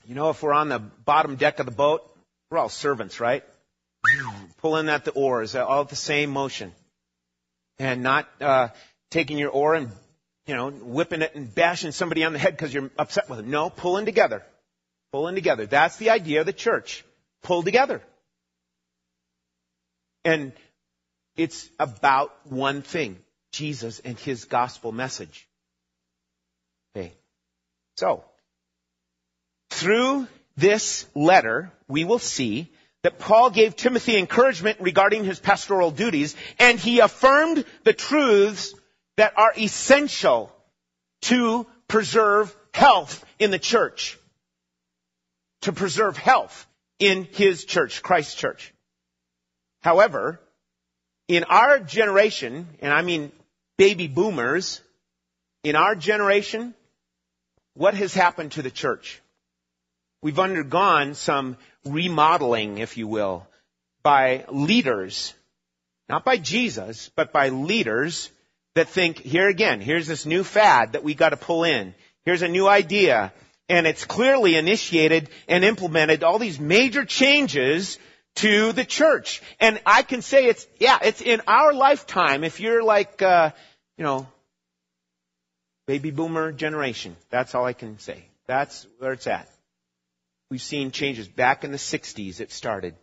You 0.07 0.15
know, 0.15 0.31
if 0.31 0.43
we're 0.43 0.53
on 0.53 0.69
the 0.69 0.79
bottom 0.79 1.37
deck 1.37 1.59
of 1.59 1.67
the 1.67 1.73
boat, 1.73 2.09
we're 2.51 2.59
all 2.59 2.69
servants, 2.69 3.21
right? 3.21 3.43
pulling 4.59 4.89
at 4.89 5.05
the 5.05 5.11
oars, 5.11 5.57
all 5.57 5.83
at 5.83 5.89
the 5.89 5.97
same 5.97 6.31
motion. 6.31 6.73
And 7.79 8.05
not 8.05 8.29
uh, 8.41 8.69
taking 9.11 9.39
your 9.39 9.51
oar 9.51 9.75
and, 9.75 9.91
you 10.47 10.55
know, 10.55 10.71
whipping 10.71 11.23
it 11.23 11.35
and 11.35 11.53
bashing 11.53 11.91
somebody 11.91 12.23
on 12.23 12.33
the 12.33 12.39
head 12.39 12.53
because 12.53 12.73
you're 12.73 12.91
upset 12.97 13.29
with 13.29 13.39
them. 13.39 13.51
No, 13.51 13.69
pulling 13.69 14.05
together. 14.05 14.45
Pulling 15.11 15.35
together. 15.35 15.67
That's 15.67 15.97
the 15.97 16.11
idea 16.11 16.41
of 16.41 16.47
the 16.47 16.53
church. 16.53 17.05
Pull 17.43 17.65
together. 17.65 18.01
And 20.25 20.53
it's 21.37 21.69
about 21.81 22.33
one 22.45 22.83
thing. 22.83 23.19
Jesus 23.51 23.99
and 24.01 24.19
His 24.19 24.45
gospel 24.45 24.93
message. 24.93 25.49
Okay. 26.95 27.13
So, 27.97 28.25
through 29.71 30.29
this 30.57 31.07
letter, 31.15 31.73
we 31.89 32.05
will 32.05 32.19
see 32.19 32.71
that 33.03 33.19
Paul 33.19 33.51
gave 33.51 33.77
Timothy 33.77 34.17
encouragement 34.17 34.81
regarding 34.81 35.25
his 35.25 35.39
pastoral 35.39 35.91
duties, 35.91 36.37
and 36.59 36.79
he 36.79 37.01
affirmed 37.01 37.65
the 37.85 37.93
truths 37.93 38.75
that 39.17 39.35
are 39.37 39.53
essential 39.57 40.51
to 41.23 41.67
preserve 41.89 42.55
health 42.73 43.25
in 43.39 43.51
the 43.51 43.59
church. 43.59 44.19
To 45.63 45.73
preserve 45.73 46.17
health 46.17 46.67
in 46.99 47.25
his 47.25 47.65
church, 47.65 48.03
Christ's 48.03 48.35
church. 48.35 48.73
However, 49.83 50.41
in 51.29 51.45
our 51.45 51.79
generation, 51.79 52.69
and 52.81 52.93
I 52.93 53.03
mean 53.03 53.33
baby 53.77 54.09
boomers, 54.09 54.81
in 55.63 55.77
our 55.77 55.95
generation, 55.95 56.75
what 57.75 57.95
has 57.95 58.15
happened 58.15 58.53
to 58.53 58.63
the 58.63 58.71
church? 58.71 59.21
We've 60.23 60.39
undergone 60.39 61.15
some 61.15 61.57
remodeling, 61.85 62.79
if 62.79 62.97
you 62.97 63.07
will, 63.07 63.47
by 64.03 64.47
leaders, 64.49 65.35
not 66.09 66.25
by 66.25 66.39
Jesus, 66.39 67.11
but 67.15 67.33
by 67.33 67.51
leaders 67.51 68.31
that 68.75 68.89
think, 68.89 69.19
here 69.19 69.49
again, 69.49 69.81
here's 69.81 70.07
this 70.07 70.27
new 70.27 70.45
fad 70.45 70.93
that 70.93 71.05
we 71.05 71.15
gotta 71.15 71.37
pull 71.37 71.65
in. 71.65 71.95
Here's 72.25 72.43
a 72.43 72.49
new 72.49 72.67
idea. 72.67 73.33
And 73.69 73.87
it's 73.87 74.05
clearly 74.05 74.57
initiated 74.57 75.31
and 75.49 75.65
implemented 75.65 76.23
all 76.23 76.39
these 76.39 76.61
major 76.61 77.05
changes 77.05 77.99
to 78.37 78.73
the 78.73 78.85
church. 78.85 79.41
And 79.61 79.81
I 79.87 80.03
can 80.03 80.23
say 80.23 80.47
it's, 80.47 80.67
yeah, 80.79 80.99
it's 81.03 81.23
in 81.23 81.41
our 81.47 81.73
lifetime. 81.73 82.45
If 82.45 82.61
you're 82.61 82.83
like, 82.83 83.23
uh, 83.23 83.53
you 83.97 84.05
know, 84.05 84.27
baby 85.87 86.11
boomer 86.11 86.53
generation, 86.53 87.17
that's 87.31 87.55
all 87.55 87.65
I 87.65 87.73
can 87.73 87.99
say. 87.99 88.25
That's 88.47 88.87
where 88.99 89.13
it's 89.13 89.27
at. 89.27 89.49
We've 90.51 90.63
seen 90.63 90.91
changes. 90.91 91.27
Back 91.29 91.65
in 91.65 91.73
the 91.73 91.79
60s 91.79 92.41
it 92.41 92.53
started. 92.53 92.95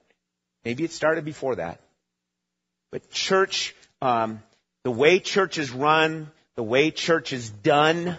Maybe 0.63 0.83
it 0.83 0.91
started 0.91 1.25
before 1.25 1.55
that. 1.55 1.81
But 2.91 3.09
church, 3.09 3.75
um, 4.01 4.43
the 4.83 4.91
way 4.91 5.19
church 5.19 5.57
is 5.57 5.71
run, 5.71 6.31
the 6.55 6.63
way 6.63 6.91
church 6.91 7.33
is 7.33 7.49
done, 7.49 8.17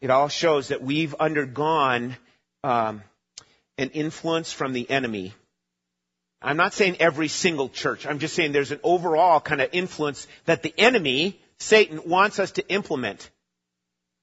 it 0.00 0.10
all 0.10 0.28
shows 0.28 0.68
that 0.68 0.82
we've 0.82 1.14
undergone 1.14 2.16
um, 2.62 3.02
an 3.78 3.90
influence 3.90 4.52
from 4.52 4.72
the 4.72 4.88
enemy 4.88 5.34
I'm 6.44 6.58
not 6.58 6.74
saying 6.74 6.96
every 7.00 7.28
single 7.28 7.70
church. 7.70 8.06
I'm 8.06 8.18
just 8.18 8.34
saying 8.34 8.52
there's 8.52 8.70
an 8.70 8.80
overall 8.82 9.40
kind 9.40 9.62
of 9.62 9.70
influence 9.72 10.26
that 10.44 10.62
the 10.62 10.74
enemy, 10.76 11.40
Satan, 11.58 12.02
wants 12.06 12.38
us 12.38 12.52
to 12.52 12.68
implement. 12.68 13.30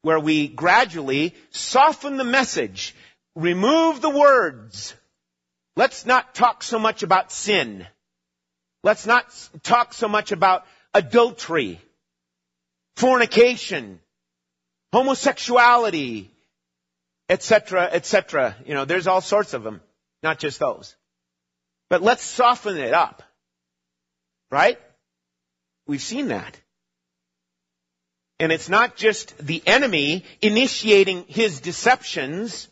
Where 0.03 0.19
we 0.19 0.47
gradually 0.47 1.35
soften 1.51 2.17
the 2.17 2.23
message, 2.23 2.95
remove 3.35 4.01
the 4.01 4.09
words. 4.09 4.95
Let's 5.75 6.05
not 6.05 6.33
talk 6.33 6.63
so 6.63 6.79
much 6.79 7.03
about 7.03 7.31
sin. 7.31 7.85
Let's 8.83 9.05
not 9.05 9.25
talk 9.63 9.93
so 9.93 10.07
much 10.07 10.31
about 10.31 10.65
adultery, 10.93 11.79
fornication, 12.95 13.99
homosexuality, 14.91 16.31
etc., 17.29 17.89
etc. 17.91 18.55
You 18.65 18.73
know, 18.73 18.85
there's 18.85 19.07
all 19.07 19.21
sorts 19.21 19.53
of 19.53 19.63
them, 19.63 19.81
not 20.23 20.39
just 20.39 20.59
those. 20.59 20.95
But 21.89 22.01
let's 22.01 22.23
soften 22.23 22.77
it 22.77 22.93
up. 22.93 23.23
Right? 24.49 24.79
We've 25.87 26.01
seen 26.01 26.29
that. 26.29 26.59
And 28.41 28.51
it's 28.51 28.69
not 28.69 28.95
just 28.95 29.37
the 29.37 29.61
enemy 29.67 30.25
initiating 30.41 31.25
his 31.27 31.61
deceptions, 31.61 32.67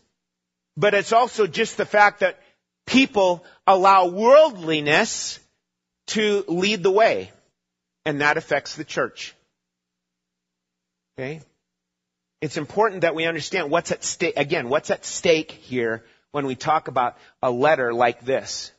but 0.76 0.96
it's 0.96 1.14
also 1.14 1.46
just 1.46 1.78
the 1.78 1.86
fact 1.86 2.22
that 2.22 2.40
people 2.88 3.46
allow 3.68 4.08
worldliness 4.08 5.40
to 6.08 6.44
lead 6.48 6.82
the 6.82 6.90
way. 6.90 7.32
And 8.04 8.22
that 8.22 8.36
affects 8.36 8.76
the 8.76 8.84
church. 8.84 9.36
Okay? 11.20 11.42
It's 12.42 12.58
important 12.58 13.02
that 13.02 13.14
we 13.14 13.28
understand 13.28 13.70
what's 13.70 13.92
at 13.92 14.04
stake, 14.04 14.38
again, 14.38 14.70
what's 14.70 14.90
at 14.90 15.06
stake 15.06 15.52
here 15.52 16.04
when 16.32 16.48
we 16.48 16.56
talk 16.56 16.88
about 16.88 17.16
a 17.44 17.52
letter 17.52 17.94
like 17.94 18.26
this. 18.26 18.72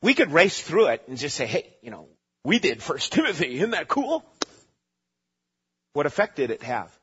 We 0.00 0.14
could 0.14 0.32
race 0.32 0.62
through 0.62 0.86
it 0.86 1.02
and 1.08 1.18
just 1.18 1.36
say, 1.36 1.44
hey, 1.44 1.76
you 1.82 1.90
know, 1.90 2.08
we 2.42 2.58
did 2.58 2.82
First 2.82 3.12
Timothy. 3.12 3.56
Isn't 3.56 3.72
that 3.72 3.86
cool? 3.86 4.24
What 5.96 6.04
effect 6.04 6.36
did 6.36 6.50
it 6.50 6.62
have? 6.62 6.94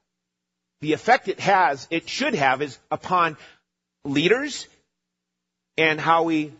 The 0.82 0.94
effect 0.94 1.28
it 1.28 1.40
has, 1.40 1.88
it 1.90 2.08
should 2.08 2.36
have, 2.36 2.62
is 2.62 2.78
upon 2.92 3.38
leaders 4.06 4.68
and 5.76 6.00
how 6.00 6.22
we 6.26 6.54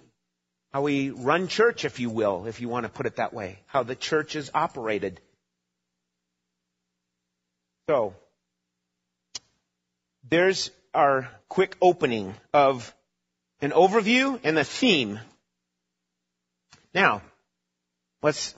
how 0.72 0.82
we 0.82 1.12
run 1.12 1.48
church, 1.48 1.86
if 1.86 2.00
you 2.00 2.10
will, 2.10 2.48
if 2.48 2.60
you 2.60 2.70
want 2.70 2.88
to 2.88 2.92
put 2.92 3.06
it 3.06 3.18
that 3.18 3.36
way, 3.36 3.60
how 3.68 3.84
the 3.84 3.96
church 3.96 4.36
is 4.36 4.50
operated. 4.56 5.22
So, 7.88 8.16
there's 10.28 10.72
our 10.92 11.30
quick 11.50 11.78
opening 11.84 12.34
of 12.52 12.96
an 13.62 13.70
overview 13.70 14.40
and 14.44 14.58
a 14.58 14.64
theme 14.64 15.20
now, 16.96 17.22
let's 18.24 18.56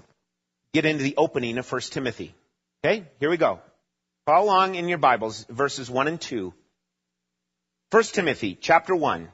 get 0.74 0.86
into 0.86 1.04
the 1.04 1.18
opening 1.18 1.58
of 1.58 1.70
1 1.70 1.82
Timothy. 1.92 2.34
Okay, 2.86 3.04
here 3.20 3.32
we 3.32 3.38
go. 3.38 3.62
Follow 4.28 4.46
along 4.46 4.76
in 4.76 4.88
your 4.88 5.00
Bibles, 5.00 5.44
verses 5.50 5.90
1 5.90 6.08
and 6.08 6.22
2. 6.22 6.54
1 7.90 8.04
Timothy, 8.04 8.56
chapter 8.62 8.96
1. 8.96 9.28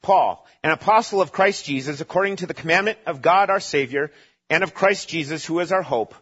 Paul, 0.00 0.46
an 0.62 0.70
apostle 0.70 1.20
of 1.20 1.30
Christ 1.30 1.66
Jesus, 1.66 2.00
according 2.00 2.36
to 2.36 2.46
the 2.46 2.54
commandment 2.54 2.98
of 3.04 3.20
God 3.20 3.50
our 3.50 3.60
Savior, 3.60 4.10
and 4.48 4.64
of 4.64 4.72
Christ 4.72 5.10
Jesus, 5.10 5.44
who 5.44 5.60
is 5.60 5.70
our 5.70 5.82
hope. 5.82 6.14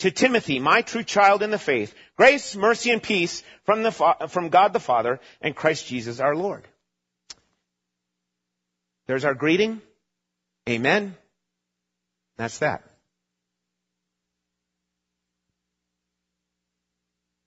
To 0.00 0.10
Timothy, 0.10 0.58
my 0.58 0.82
true 0.82 1.02
child 1.02 1.42
in 1.42 1.50
the 1.50 1.58
faith, 1.58 1.94
grace, 2.18 2.54
mercy, 2.54 2.90
and 2.90 3.02
peace 3.02 3.42
from, 3.64 3.82
the, 3.82 3.90
from 4.28 4.50
God 4.50 4.74
the 4.74 4.80
Father 4.80 5.18
and 5.40 5.56
Christ 5.56 5.86
Jesus 5.86 6.20
our 6.20 6.36
Lord. 6.36 6.68
There's 9.06 9.24
our 9.24 9.34
greeting. 9.34 9.80
Amen. 10.68 11.16
That's 12.36 12.58
that. 12.58 12.84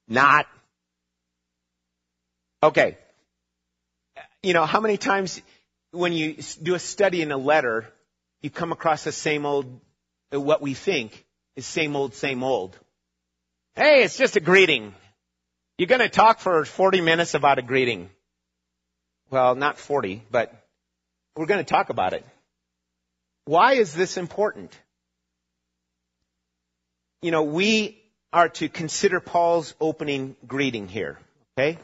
Not. 0.07 0.47
Okay. 2.61 2.97
You 4.43 4.53
know, 4.53 4.65
how 4.65 4.79
many 4.79 4.97
times 4.97 5.41
when 5.91 6.13
you 6.13 6.37
do 6.61 6.75
a 6.75 6.79
study 6.79 7.21
in 7.21 7.31
a 7.31 7.37
letter, 7.37 7.85
you 8.41 8.49
come 8.49 8.71
across 8.71 9.03
the 9.03 9.11
same 9.11 9.45
old, 9.45 9.79
uh, 10.33 10.39
what 10.39 10.61
we 10.61 10.73
think 10.73 11.25
is 11.55 11.65
same 11.65 11.95
old, 11.95 12.13
same 12.15 12.43
old. 12.43 12.77
Hey, 13.75 14.03
it's 14.03 14.17
just 14.17 14.35
a 14.35 14.39
greeting. 14.39 14.93
You're 15.77 15.87
going 15.87 16.01
to 16.01 16.09
talk 16.09 16.39
for 16.39 16.63
40 16.63 17.01
minutes 17.01 17.33
about 17.33 17.59
a 17.59 17.61
greeting. 17.61 18.09
Well, 19.29 19.55
not 19.55 19.77
40, 19.77 20.23
but 20.29 20.53
we're 21.35 21.47
going 21.47 21.63
to 21.63 21.69
talk 21.69 21.89
about 21.89 22.13
it. 22.13 22.25
Why 23.45 23.73
is 23.73 23.93
this 23.93 24.17
important? 24.17 24.77
You 27.21 27.31
know, 27.31 27.43
we 27.43 28.01
are 28.35 28.49
to 28.49 28.69
consider 28.69 29.19
Paul's 29.19 29.73
opening 29.79 30.35
greeting 30.45 30.87
here, 30.87 31.17
okay? 31.57 31.79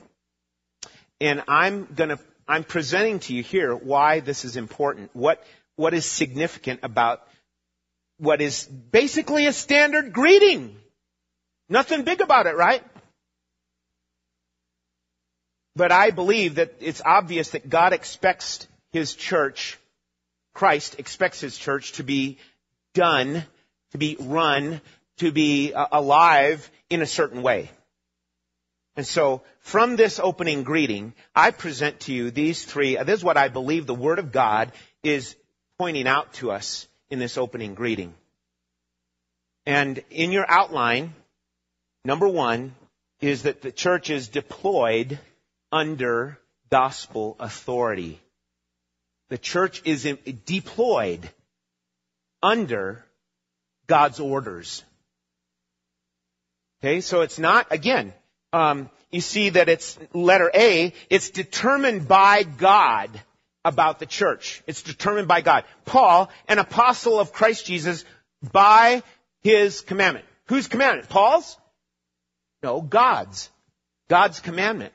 And 1.19 1.43
I'm 1.47 1.85
gonna, 1.85 2.19
I'm 2.47 2.63
presenting 2.63 3.19
to 3.21 3.33
you 3.33 3.41
here 3.41 3.73
why 3.75 4.19
this 4.19 4.45
is 4.45 4.55
important. 4.57 5.09
What, 5.13 5.43
what 5.75 5.93
is 5.93 6.05
significant 6.05 6.81
about 6.83 7.27
what 8.17 8.41
is 8.41 8.65
basically 8.65 9.47
a 9.47 9.53
standard 9.53 10.13
greeting. 10.13 10.75
Nothing 11.69 12.03
big 12.03 12.21
about 12.21 12.47
it, 12.47 12.55
right? 12.55 12.83
But 15.75 15.91
I 15.91 16.11
believe 16.11 16.55
that 16.55 16.75
it's 16.81 17.01
obvious 17.03 17.51
that 17.51 17.69
God 17.69 17.93
expects 17.93 18.67
His 18.91 19.15
church 19.15 19.79
Christ 20.53 20.95
expects 20.99 21.39
his 21.41 21.57
church 21.57 21.93
to 21.93 22.03
be 22.03 22.37
done, 22.93 23.43
to 23.91 23.97
be 23.97 24.17
run, 24.19 24.81
to 25.21 25.31
be 25.31 25.71
uh, 25.71 25.85
alive 25.91 26.69
in 26.89 27.03
a 27.03 27.05
certain 27.05 27.43
way. 27.43 27.69
And 28.95 29.05
so, 29.05 29.43
from 29.59 29.95
this 29.95 30.19
opening 30.19 30.63
greeting, 30.63 31.13
I 31.35 31.51
present 31.51 32.01
to 32.01 32.13
you 32.13 32.31
these 32.31 32.65
three, 32.65 32.97
uh, 32.97 33.03
this 33.03 33.19
is 33.19 33.23
what 33.23 33.37
I 33.37 33.47
believe 33.47 33.85
the 33.85 33.93
Word 33.93 34.17
of 34.17 34.31
God 34.31 34.71
is 35.03 35.35
pointing 35.77 36.07
out 36.07 36.33
to 36.33 36.49
us 36.51 36.87
in 37.11 37.19
this 37.19 37.37
opening 37.37 37.75
greeting. 37.75 38.15
And 39.67 40.03
in 40.09 40.31
your 40.31 40.45
outline, 40.49 41.13
number 42.03 42.27
one 42.27 42.73
is 43.19 43.43
that 43.43 43.61
the 43.61 43.71
church 43.71 44.09
is 44.09 44.27
deployed 44.27 45.19
under 45.71 46.39
gospel 46.71 47.35
authority. 47.39 48.19
The 49.29 49.37
church 49.37 49.83
is 49.85 50.03
deployed 50.45 51.29
under 52.41 53.05
God's 53.85 54.19
orders. 54.19 54.83
Okay, 56.83 57.01
so 57.01 57.21
it's 57.21 57.37
not, 57.37 57.67
again, 57.69 58.11
um, 58.53 58.89
you 59.11 59.21
see 59.21 59.49
that 59.49 59.69
it's 59.69 59.99
letter 60.13 60.49
A, 60.53 60.93
it's 61.09 61.29
determined 61.29 62.07
by 62.07 62.41
God 62.43 63.09
about 63.63 63.99
the 63.99 64.07
church. 64.07 64.63
It's 64.65 64.81
determined 64.81 65.27
by 65.27 65.41
God. 65.41 65.65
Paul, 65.85 66.31
an 66.47 66.57
apostle 66.57 67.19
of 67.19 67.33
Christ 67.33 67.67
Jesus, 67.67 68.03
by 68.51 69.03
his 69.43 69.81
commandment. 69.81 70.25
Whose 70.47 70.67
commandment? 70.67 71.07
Paul's? 71.07 71.55
No, 72.63 72.81
God's. 72.81 73.49
God's 74.09 74.39
commandment. 74.39 74.93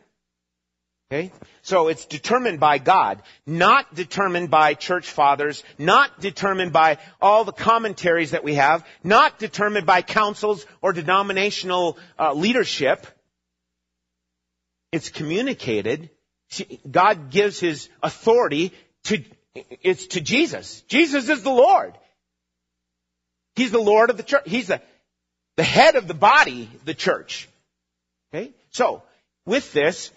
Okay? 1.10 1.32
So 1.66 1.88
it's 1.88 2.06
determined 2.06 2.60
by 2.60 2.78
God, 2.78 3.20
not 3.44 3.92
determined 3.92 4.52
by 4.52 4.74
church 4.74 5.10
fathers, 5.10 5.64
not 5.78 6.20
determined 6.20 6.72
by 6.72 6.98
all 7.20 7.42
the 7.42 7.50
commentaries 7.50 8.30
that 8.30 8.44
we 8.44 8.54
have, 8.54 8.86
not 9.02 9.40
determined 9.40 9.84
by 9.84 10.02
councils 10.02 10.64
or 10.80 10.92
denominational 10.92 11.98
uh, 12.20 12.34
leadership. 12.34 13.04
It's 14.92 15.08
communicated. 15.08 16.08
God 16.88 17.30
gives 17.30 17.58
His 17.58 17.88
authority 18.00 18.72
to, 19.06 19.24
it's 19.82 20.06
to 20.08 20.20
Jesus. 20.20 20.82
Jesus 20.82 21.28
is 21.28 21.42
the 21.42 21.50
Lord. 21.50 21.94
He's 23.56 23.72
the 23.72 23.80
Lord 23.80 24.10
of 24.10 24.18
the 24.18 24.22
church. 24.22 24.44
He's 24.46 24.68
the, 24.68 24.80
the 25.56 25.64
head 25.64 25.96
of 25.96 26.06
the 26.06 26.14
body, 26.14 26.70
the 26.84 26.94
church. 26.94 27.48
Okay? 28.32 28.52
So, 28.70 29.02
with 29.44 29.72
this, 29.72 30.12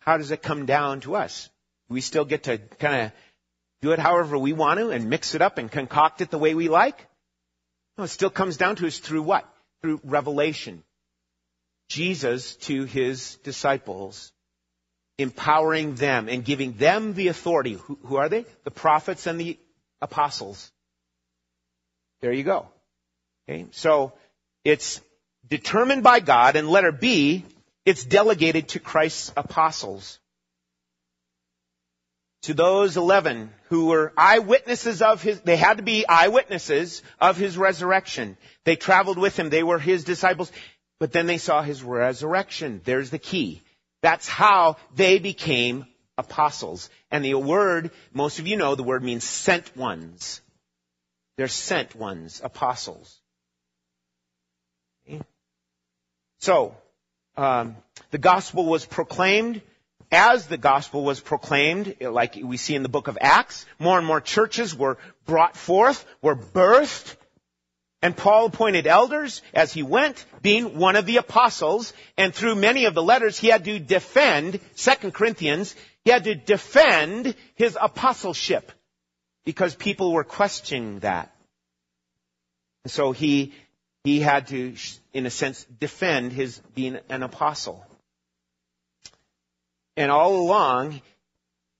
how 0.00 0.16
does 0.16 0.30
it 0.30 0.42
come 0.42 0.66
down 0.66 1.00
to 1.00 1.16
us? 1.16 1.48
We 1.88 2.00
still 2.00 2.24
get 2.24 2.44
to 2.44 2.58
kind 2.58 3.06
of 3.06 3.12
do 3.82 3.92
it 3.92 3.98
however 3.98 4.36
we 4.38 4.52
want 4.52 4.78
to 4.78 4.90
and 4.90 5.08
mix 5.08 5.34
it 5.34 5.42
up 5.42 5.58
and 5.58 5.70
concoct 5.70 6.20
it 6.20 6.30
the 6.30 6.38
way 6.38 6.54
we 6.54 6.68
like? 6.68 7.06
No, 7.96 8.04
it 8.04 8.08
still 8.08 8.30
comes 8.30 8.56
down 8.56 8.76
to 8.76 8.86
us 8.86 8.98
through 8.98 9.22
what? 9.22 9.48
Through 9.82 10.00
revelation. 10.04 10.82
Jesus 11.88 12.54
to 12.56 12.84
his 12.84 13.36
disciples, 13.42 14.32
empowering 15.18 15.96
them 15.96 16.28
and 16.28 16.44
giving 16.44 16.74
them 16.74 17.14
the 17.14 17.28
authority. 17.28 17.74
Who, 17.74 17.98
who 18.04 18.16
are 18.16 18.28
they? 18.28 18.44
The 18.64 18.70
prophets 18.70 19.26
and 19.26 19.40
the 19.40 19.58
apostles. 20.00 20.70
There 22.20 22.32
you 22.32 22.44
go. 22.44 22.68
Okay, 23.48 23.66
so 23.72 24.12
it's 24.64 25.00
determined 25.48 26.02
by 26.02 26.20
God, 26.20 26.54
and 26.54 26.68
letter 26.68 26.92
B, 26.92 27.44
it's 27.90 28.04
delegated 28.04 28.68
to 28.68 28.78
Christ's 28.78 29.32
apostles. 29.36 30.20
To 32.42 32.54
those 32.54 32.96
11 32.96 33.50
who 33.68 33.86
were 33.86 34.12
eyewitnesses 34.16 35.02
of 35.02 35.20
his, 35.20 35.40
they 35.40 35.56
had 35.56 35.78
to 35.78 35.82
be 35.82 36.06
eyewitnesses 36.06 37.02
of 37.20 37.36
his 37.36 37.58
resurrection. 37.58 38.36
They 38.64 38.76
traveled 38.76 39.18
with 39.18 39.36
him. 39.36 39.50
They 39.50 39.64
were 39.64 39.80
his 39.80 40.04
disciples. 40.04 40.52
But 41.00 41.10
then 41.10 41.26
they 41.26 41.38
saw 41.38 41.62
his 41.62 41.82
resurrection. 41.82 42.80
There's 42.84 43.10
the 43.10 43.18
key. 43.18 43.60
That's 44.02 44.28
how 44.28 44.76
they 44.94 45.18
became 45.18 45.84
apostles. 46.16 46.90
And 47.10 47.24
the 47.24 47.34
word, 47.34 47.90
most 48.12 48.38
of 48.38 48.46
you 48.46 48.56
know, 48.56 48.76
the 48.76 48.84
word 48.84 49.02
means 49.02 49.24
sent 49.24 49.76
ones. 49.76 50.40
They're 51.36 51.48
sent 51.48 51.96
ones, 51.96 52.40
apostles. 52.44 53.20
So, 56.38 56.76
um, 57.40 57.76
the 58.10 58.18
gospel 58.18 58.66
was 58.66 58.84
proclaimed 58.84 59.62
as 60.12 60.46
the 60.46 60.58
gospel 60.58 61.04
was 61.04 61.20
proclaimed, 61.20 61.96
like 62.00 62.36
we 62.42 62.56
see 62.56 62.74
in 62.74 62.82
the 62.82 62.88
book 62.88 63.08
of 63.08 63.16
Acts, 63.20 63.64
more 63.78 63.96
and 63.96 64.06
more 64.06 64.20
churches 64.20 64.74
were 64.74 64.98
brought 65.24 65.56
forth, 65.56 66.04
were 66.20 66.36
birthed, 66.36 67.14
and 68.02 68.16
Paul 68.16 68.46
appointed 68.46 68.86
elders 68.86 69.40
as 69.54 69.72
he 69.72 69.82
went, 69.82 70.24
being 70.42 70.78
one 70.78 70.96
of 70.96 71.06
the 71.06 71.18
apostles, 71.18 71.92
and 72.16 72.34
through 72.34 72.56
many 72.56 72.86
of 72.86 72.94
the 72.94 73.02
letters 73.02 73.38
he 73.38 73.48
had 73.48 73.64
to 73.64 73.78
defend, 73.78 74.58
2 74.76 75.10
Corinthians, 75.12 75.76
he 76.04 76.10
had 76.10 76.24
to 76.24 76.34
defend 76.34 77.34
his 77.54 77.78
apostleship 77.80 78.72
because 79.44 79.74
people 79.74 80.12
were 80.12 80.24
questioning 80.24 81.00
that. 81.00 81.34
So 82.86 83.12
he, 83.12 83.52
he 84.04 84.20
had 84.20 84.48
to, 84.48 84.74
in 85.12 85.26
a 85.26 85.30
sense, 85.30 85.64
defend 85.78 86.32
his 86.32 86.60
being 86.74 86.98
an 87.08 87.22
apostle. 87.22 87.84
And 89.96 90.10
all 90.10 90.36
along, 90.36 91.02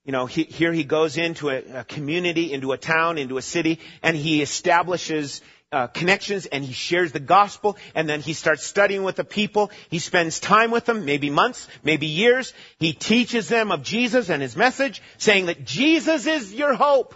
you 0.04 0.12
know, 0.12 0.26
he, 0.26 0.44
here 0.44 0.72
he 0.72 0.84
goes 0.84 1.16
into 1.16 1.48
a, 1.48 1.80
a, 1.80 1.84
community, 1.84 2.52
into 2.52 2.72
a 2.72 2.78
town, 2.78 3.16
into 3.16 3.38
a 3.38 3.42
city, 3.42 3.80
and 4.02 4.16
he 4.16 4.42
establishes 4.42 5.40
uh, 5.72 5.86
connections 5.86 6.46
and 6.46 6.64
he 6.64 6.72
shares 6.72 7.12
the 7.12 7.20
gospel 7.20 7.76
and 7.94 8.08
then 8.08 8.20
he 8.20 8.32
starts 8.32 8.64
studying 8.64 9.04
with 9.04 9.16
the 9.16 9.24
people. 9.24 9.70
He 9.88 10.00
spends 10.00 10.40
time 10.40 10.70
with 10.70 10.84
them, 10.84 11.04
maybe 11.04 11.30
months, 11.30 11.68
maybe 11.84 12.06
years. 12.06 12.52
He 12.78 12.92
teaches 12.92 13.48
them 13.48 13.70
of 13.70 13.82
Jesus 13.82 14.30
and 14.30 14.42
his 14.42 14.56
message, 14.56 15.00
saying 15.18 15.46
that 15.46 15.64
Jesus 15.64 16.26
is 16.26 16.52
your 16.52 16.74
hope. 16.74 17.14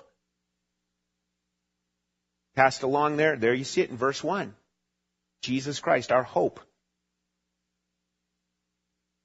Passed 2.54 2.84
along 2.84 3.16
there, 3.16 3.36
there 3.36 3.52
you 3.52 3.64
see 3.64 3.80
it 3.80 3.90
in 3.90 3.96
verse 3.96 4.22
1. 4.22 4.54
Jesus 5.44 5.78
Christ, 5.78 6.11
our 6.11 6.22
hope. 6.22 6.59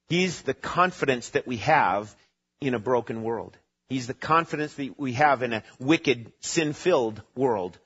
He's 0.09 0.41
the 0.41 0.53
confidence 0.53 1.29
that 1.29 1.47
we 1.47 1.57
have 1.57 2.13
in 2.59 2.73
a 2.73 2.79
broken 2.79 3.23
world. 3.23 3.57
He's 3.87 4.07
the 4.07 4.13
confidence 4.13 4.73
that 4.73 4.99
we 4.99 5.13
have 5.13 5.43
in 5.43 5.53
a 5.53 5.63
wicked, 5.79 6.33
sin-filled 6.41 7.21
world. 7.35 7.77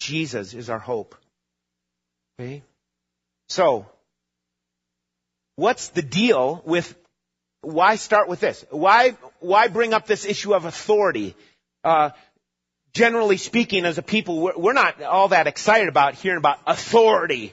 Jesus 0.00 0.54
is 0.54 0.70
our 0.70 0.78
hope. 0.78 1.14
Okay? 2.40 2.62
So, 3.48 3.86
what's 5.56 5.88
the 5.88 6.02
deal 6.02 6.62
with, 6.64 6.96
why 7.60 7.96
start 7.96 8.26
with 8.26 8.40
this? 8.40 8.64
Why, 8.70 9.16
why 9.40 9.68
bring 9.68 9.92
up 9.92 10.06
this 10.06 10.24
issue 10.24 10.54
of 10.54 10.64
authority? 10.64 11.36
Uh, 11.84 12.10
generally 12.94 13.36
speaking, 13.36 13.84
as 13.84 13.98
a 13.98 14.02
people, 14.02 14.40
we're, 14.40 14.56
we're 14.56 14.72
not 14.72 15.02
all 15.02 15.28
that 15.28 15.46
excited 15.46 15.88
about 15.88 16.14
hearing 16.14 16.38
about 16.38 16.58
authority. 16.66 17.52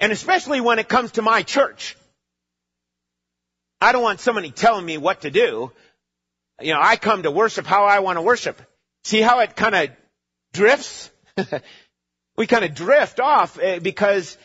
And 0.00 0.12
especially 0.12 0.60
when 0.60 0.78
it 0.78 0.88
comes 0.88 1.12
to 1.12 1.22
my 1.22 1.42
church. 1.42 1.96
I 3.80 3.92
don't 3.92 4.02
want 4.02 4.20
somebody 4.20 4.50
telling 4.50 4.84
me 4.84 4.98
what 4.98 5.22
to 5.22 5.30
do. 5.30 5.72
You 6.60 6.72
know, 6.72 6.80
I 6.80 6.96
come 6.96 7.24
to 7.24 7.30
worship 7.30 7.66
how 7.66 7.84
I 7.84 8.00
want 8.00 8.16
to 8.16 8.22
worship. 8.22 8.60
See 9.04 9.20
how 9.20 9.40
it 9.40 9.56
kind 9.56 9.74
of 9.74 9.90
drifts? 10.52 11.10
we 12.36 12.46
kind 12.46 12.64
of 12.64 12.74
drift 12.74 13.18
off 13.20 13.58
eh, 13.58 13.80
because 13.80 14.38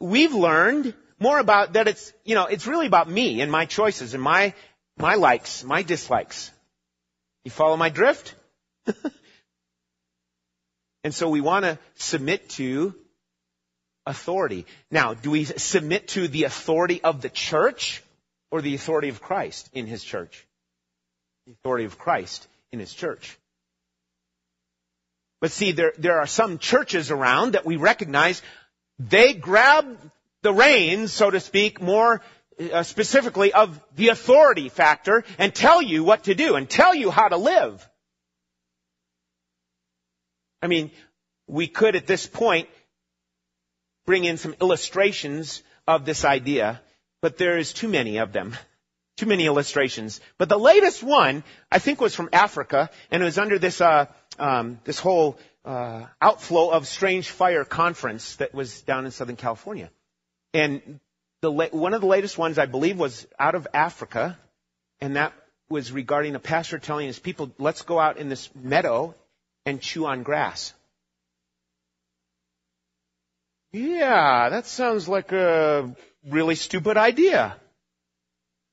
we've 0.00 0.34
learned 0.34 0.94
more 1.18 1.38
about 1.38 1.72
that 1.72 1.88
it's, 1.88 2.12
you 2.24 2.34
know, 2.34 2.46
it's 2.46 2.66
really 2.66 2.86
about 2.86 3.08
me 3.08 3.40
and 3.40 3.50
my 3.50 3.66
choices 3.66 4.14
and 4.14 4.22
my, 4.22 4.54
my 4.96 5.14
likes, 5.14 5.64
my 5.64 5.82
dislikes. 5.82 6.50
You 7.44 7.50
follow 7.50 7.76
my 7.76 7.88
drift? 7.88 8.34
and 11.04 11.14
so 11.14 11.28
we 11.28 11.40
want 11.40 11.64
to 11.64 11.78
submit 11.96 12.48
to 12.50 12.94
authority. 14.06 14.66
Now, 14.90 15.14
do 15.14 15.30
we 15.30 15.44
submit 15.44 16.08
to 16.08 16.28
the 16.28 16.44
authority 16.44 17.02
of 17.02 17.22
the 17.22 17.28
church? 17.30 18.02
or 18.54 18.62
the 18.62 18.76
authority 18.76 19.08
of 19.08 19.20
Christ 19.20 19.68
in 19.72 19.88
his 19.88 20.04
church. 20.04 20.46
The 21.44 21.54
authority 21.54 21.86
of 21.86 21.98
Christ 21.98 22.46
in 22.70 22.78
his 22.78 22.94
church. 22.94 23.36
But 25.40 25.50
see, 25.50 25.72
there, 25.72 25.92
there 25.98 26.20
are 26.20 26.28
some 26.28 26.58
churches 26.58 27.10
around 27.10 27.54
that 27.54 27.66
we 27.66 27.74
recognize 27.74 28.40
they 29.00 29.34
grab 29.34 29.98
the 30.42 30.52
reins, 30.52 31.12
so 31.12 31.32
to 31.32 31.40
speak, 31.40 31.82
more 31.82 32.22
uh, 32.72 32.84
specifically 32.84 33.52
of 33.52 33.80
the 33.96 34.10
authority 34.10 34.68
factor 34.68 35.24
and 35.36 35.52
tell 35.52 35.82
you 35.82 36.04
what 36.04 36.22
to 36.24 36.36
do 36.36 36.54
and 36.54 36.70
tell 36.70 36.94
you 36.94 37.10
how 37.10 37.26
to 37.26 37.36
live. 37.36 37.84
I 40.62 40.68
mean, 40.68 40.92
we 41.48 41.66
could 41.66 41.96
at 41.96 42.06
this 42.06 42.24
point 42.24 42.68
bring 44.06 44.24
in 44.24 44.36
some 44.36 44.54
illustrations 44.60 45.62
of 45.86 46.04
this 46.04 46.24
idea 46.24 46.80
but 47.24 47.38
there 47.38 47.56
is 47.56 47.72
too 47.72 47.88
many 47.88 48.18
of 48.18 48.34
them. 48.34 48.54
Too 49.16 49.24
many 49.24 49.46
illustrations. 49.46 50.20
But 50.36 50.50
the 50.50 50.58
latest 50.58 51.02
one, 51.02 51.42
I 51.72 51.78
think, 51.78 52.00
was 52.00 52.14
from 52.14 52.28
Africa, 52.32 52.90
and 53.10 53.22
it 53.22 53.24
was 53.24 53.38
under 53.38 53.58
this 53.58 53.80
uh, 53.80 54.06
um, 54.38 54.78
this 54.84 54.98
whole 54.98 55.38
uh, 55.64 56.04
outflow 56.20 56.70
of 56.70 56.86
strange 56.86 57.30
fire 57.30 57.64
conference 57.64 58.36
that 58.36 58.52
was 58.52 58.82
down 58.82 59.06
in 59.06 59.12
Southern 59.12 59.36
California. 59.36 59.88
And 60.52 61.00
the 61.40 61.50
la- 61.50 61.68
one 61.68 61.94
of 61.94 62.02
the 62.02 62.08
latest 62.08 62.36
ones, 62.36 62.58
I 62.58 62.66
believe, 62.66 62.98
was 62.98 63.26
out 63.38 63.54
of 63.54 63.68
Africa, 63.72 64.36
and 65.00 65.16
that 65.16 65.32
was 65.70 65.92
regarding 65.92 66.34
a 66.34 66.40
pastor 66.40 66.78
telling 66.78 67.06
his 67.06 67.18
people, 67.18 67.52
"Let's 67.58 67.82
go 67.82 67.98
out 67.98 68.18
in 68.18 68.28
this 68.28 68.50
meadow 68.54 69.14
and 69.64 69.80
chew 69.80 70.04
on 70.04 70.24
grass." 70.24 70.74
Yeah, 73.74 74.50
that 74.50 74.66
sounds 74.66 75.08
like 75.08 75.32
a 75.32 75.96
really 76.30 76.54
stupid 76.54 76.96
idea. 76.96 77.56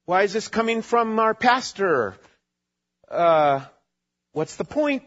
Why 0.06 0.22
is 0.22 0.32
this 0.32 0.48
coming 0.48 0.84
from 0.84 1.18
our 1.18 1.34
pastor? 1.34 2.16
Uh, 3.10 3.62
what's 4.34 4.58
the 4.58 4.64
point? 4.64 5.04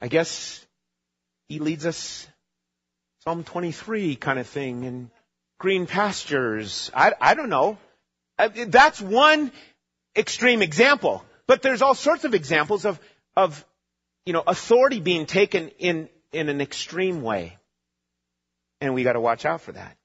I 0.00 0.08
guess 0.08 0.66
he 1.46 1.60
leads 1.60 1.86
us 1.86 2.26
Psalm 3.20 3.44
23 3.44 4.16
kind 4.16 4.40
of 4.40 4.48
thing 4.48 4.84
and 4.84 5.10
green 5.60 5.86
pastures. 5.86 6.90
I, 6.92 7.12
I 7.20 7.34
don't 7.34 7.50
know. 7.50 7.78
That's 8.36 9.00
one 9.00 9.52
extreme 10.16 10.60
example. 10.60 11.24
But 11.46 11.62
there's 11.62 11.82
all 11.82 11.94
sorts 11.94 12.24
of 12.24 12.34
examples 12.34 12.84
of, 12.84 12.98
of, 13.36 13.64
you 14.26 14.32
know, 14.32 14.42
authority 14.44 14.98
being 14.98 15.26
taken 15.26 15.68
in, 15.78 16.08
in 16.32 16.48
an 16.48 16.60
extreme 16.60 17.22
way. 17.22 17.58
And 18.82 18.94
we 18.94 19.04
gotta 19.04 19.20
watch 19.20 19.44
out 19.46 19.60
for 19.60 19.70
that. 19.70 19.96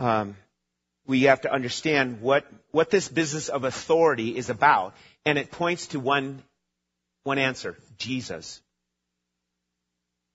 Um, 0.00 0.34
we 1.06 1.24
have 1.24 1.42
to 1.42 1.52
understand 1.52 2.22
what, 2.22 2.46
what 2.70 2.88
this 2.88 3.06
business 3.06 3.50
of 3.50 3.64
authority 3.64 4.34
is 4.34 4.48
about. 4.48 4.94
And 5.26 5.36
it 5.36 5.50
points 5.50 5.88
to 5.88 6.00
one, 6.00 6.42
one 7.24 7.36
answer. 7.36 7.76
Jesus. 7.98 8.62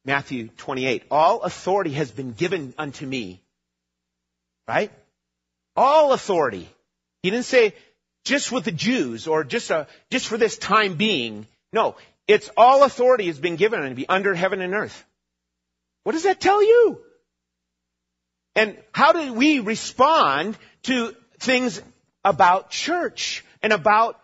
Matthew 0.05 0.49
28. 0.49 1.05
All 1.09 1.41
authority 1.41 1.93
has 1.93 2.11
been 2.11 2.33
given 2.33 2.75
unto 2.77 3.07
me. 3.07 3.41
Right? 4.67 4.91
All 5.75 6.13
authority. 6.13 6.69
He 7.23 7.31
didn't 7.31 7.45
say 7.45 7.73
just 8.23 8.51
with 8.51 8.65
the 8.65 8.71
Jews 8.71 9.25
or 9.25 9.43
just 9.43 9.71
a, 9.71 9.87
just 10.11 10.27
for 10.27 10.37
this 10.37 10.59
time 10.59 10.93
being. 10.93 11.47
No. 11.73 11.95
It's 12.27 12.51
all 12.55 12.83
authority 12.83 13.25
has 13.25 13.39
been 13.39 13.55
given 13.55 13.79
unto 13.79 13.95
me 13.95 14.05
under 14.07 14.35
heaven 14.35 14.61
and 14.61 14.75
earth. 14.75 15.03
What 16.03 16.11
does 16.11 16.23
that 16.23 16.39
tell 16.39 16.61
you? 16.61 17.01
And 18.57 18.75
how 18.91 19.11
do 19.11 19.33
we 19.33 19.59
respond 19.59 20.57
to 20.83 21.15
things 21.39 21.79
about 22.25 22.71
church 22.71 23.45
and 23.61 23.71
about 23.71 24.19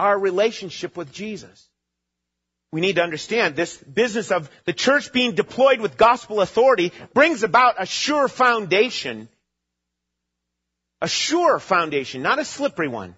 our 0.00 0.18
relationship 0.18 0.96
with 0.96 1.12
Jesus? 1.12 1.68
We 2.72 2.80
need 2.80 2.96
to 2.96 3.02
understand 3.02 3.56
this 3.56 3.76
business 3.76 4.30
of 4.30 4.50
the 4.64 4.72
church 4.72 5.12
being 5.12 5.34
deployed 5.34 5.80
with 5.80 5.98
gospel 5.98 6.40
authority 6.40 6.92
brings 7.12 7.42
about 7.42 7.74
a 7.78 7.84
sure 7.84 8.26
foundation. 8.26 9.28
A 11.02 11.08
sure 11.08 11.58
foundation, 11.58 12.22
not 12.22 12.38
a 12.38 12.46
slippery 12.46 12.88
one. 12.88 13.16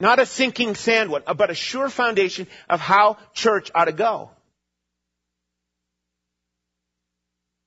Not 0.00 0.18
a 0.18 0.26
sinking 0.26 0.74
sand 0.74 1.10
one, 1.10 1.22
but 1.36 1.50
a 1.50 1.54
sure 1.54 1.90
foundation 1.90 2.46
of 2.66 2.80
how 2.80 3.18
church 3.34 3.70
ought 3.74 3.84
to 3.84 3.92
go. 3.92 4.30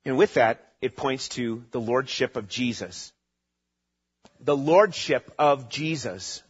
And 0.05 0.17
with 0.17 0.33
that, 0.33 0.68
it 0.81 0.95
points 0.95 1.29
to 1.29 1.63
the 1.71 1.79
lordship 1.79 2.35
of 2.35 2.47
Jesus. 2.47 3.11
The 4.39 4.55
lordship 4.55 5.31
of 5.37 5.69
Jesus. 5.69 6.41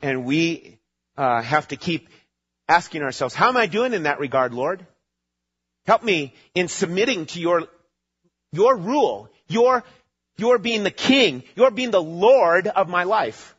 And 0.00 0.24
we 0.24 0.78
uh, 1.16 1.42
have 1.42 1.68
to 1.68 1.76
keep 1.76 2.08
asking 2.68 3.02
ourselves, 3.02 3.34
how 3.34 3.48
am 3.48 3.56
I 3.56 3.66
doing 3.66 3.92
in 3.92 4.04
that 4.04 4.18
regard, 4.18 4.54
Lord? 4.54 4.86
Help 5.86 6.02
me 6.02 6.34
in 6.54 6.68
submitting 6.68 7.26
to 7.26 7.40
your, 7.40 7.68
your 8.52 8.76
rule, 8.76 9.28
your, 9.48 9.84
your 10.38 10.58
being 10.58 10.82
the 10.82 10.90
king, 10.90 11.42
your 11.56 11.70
being 11.70 11.90
the 11.90 12.02
Lord 12.02 12.66
of 12.66 12.88
my 12.88 13.04
life. 13.04 13.54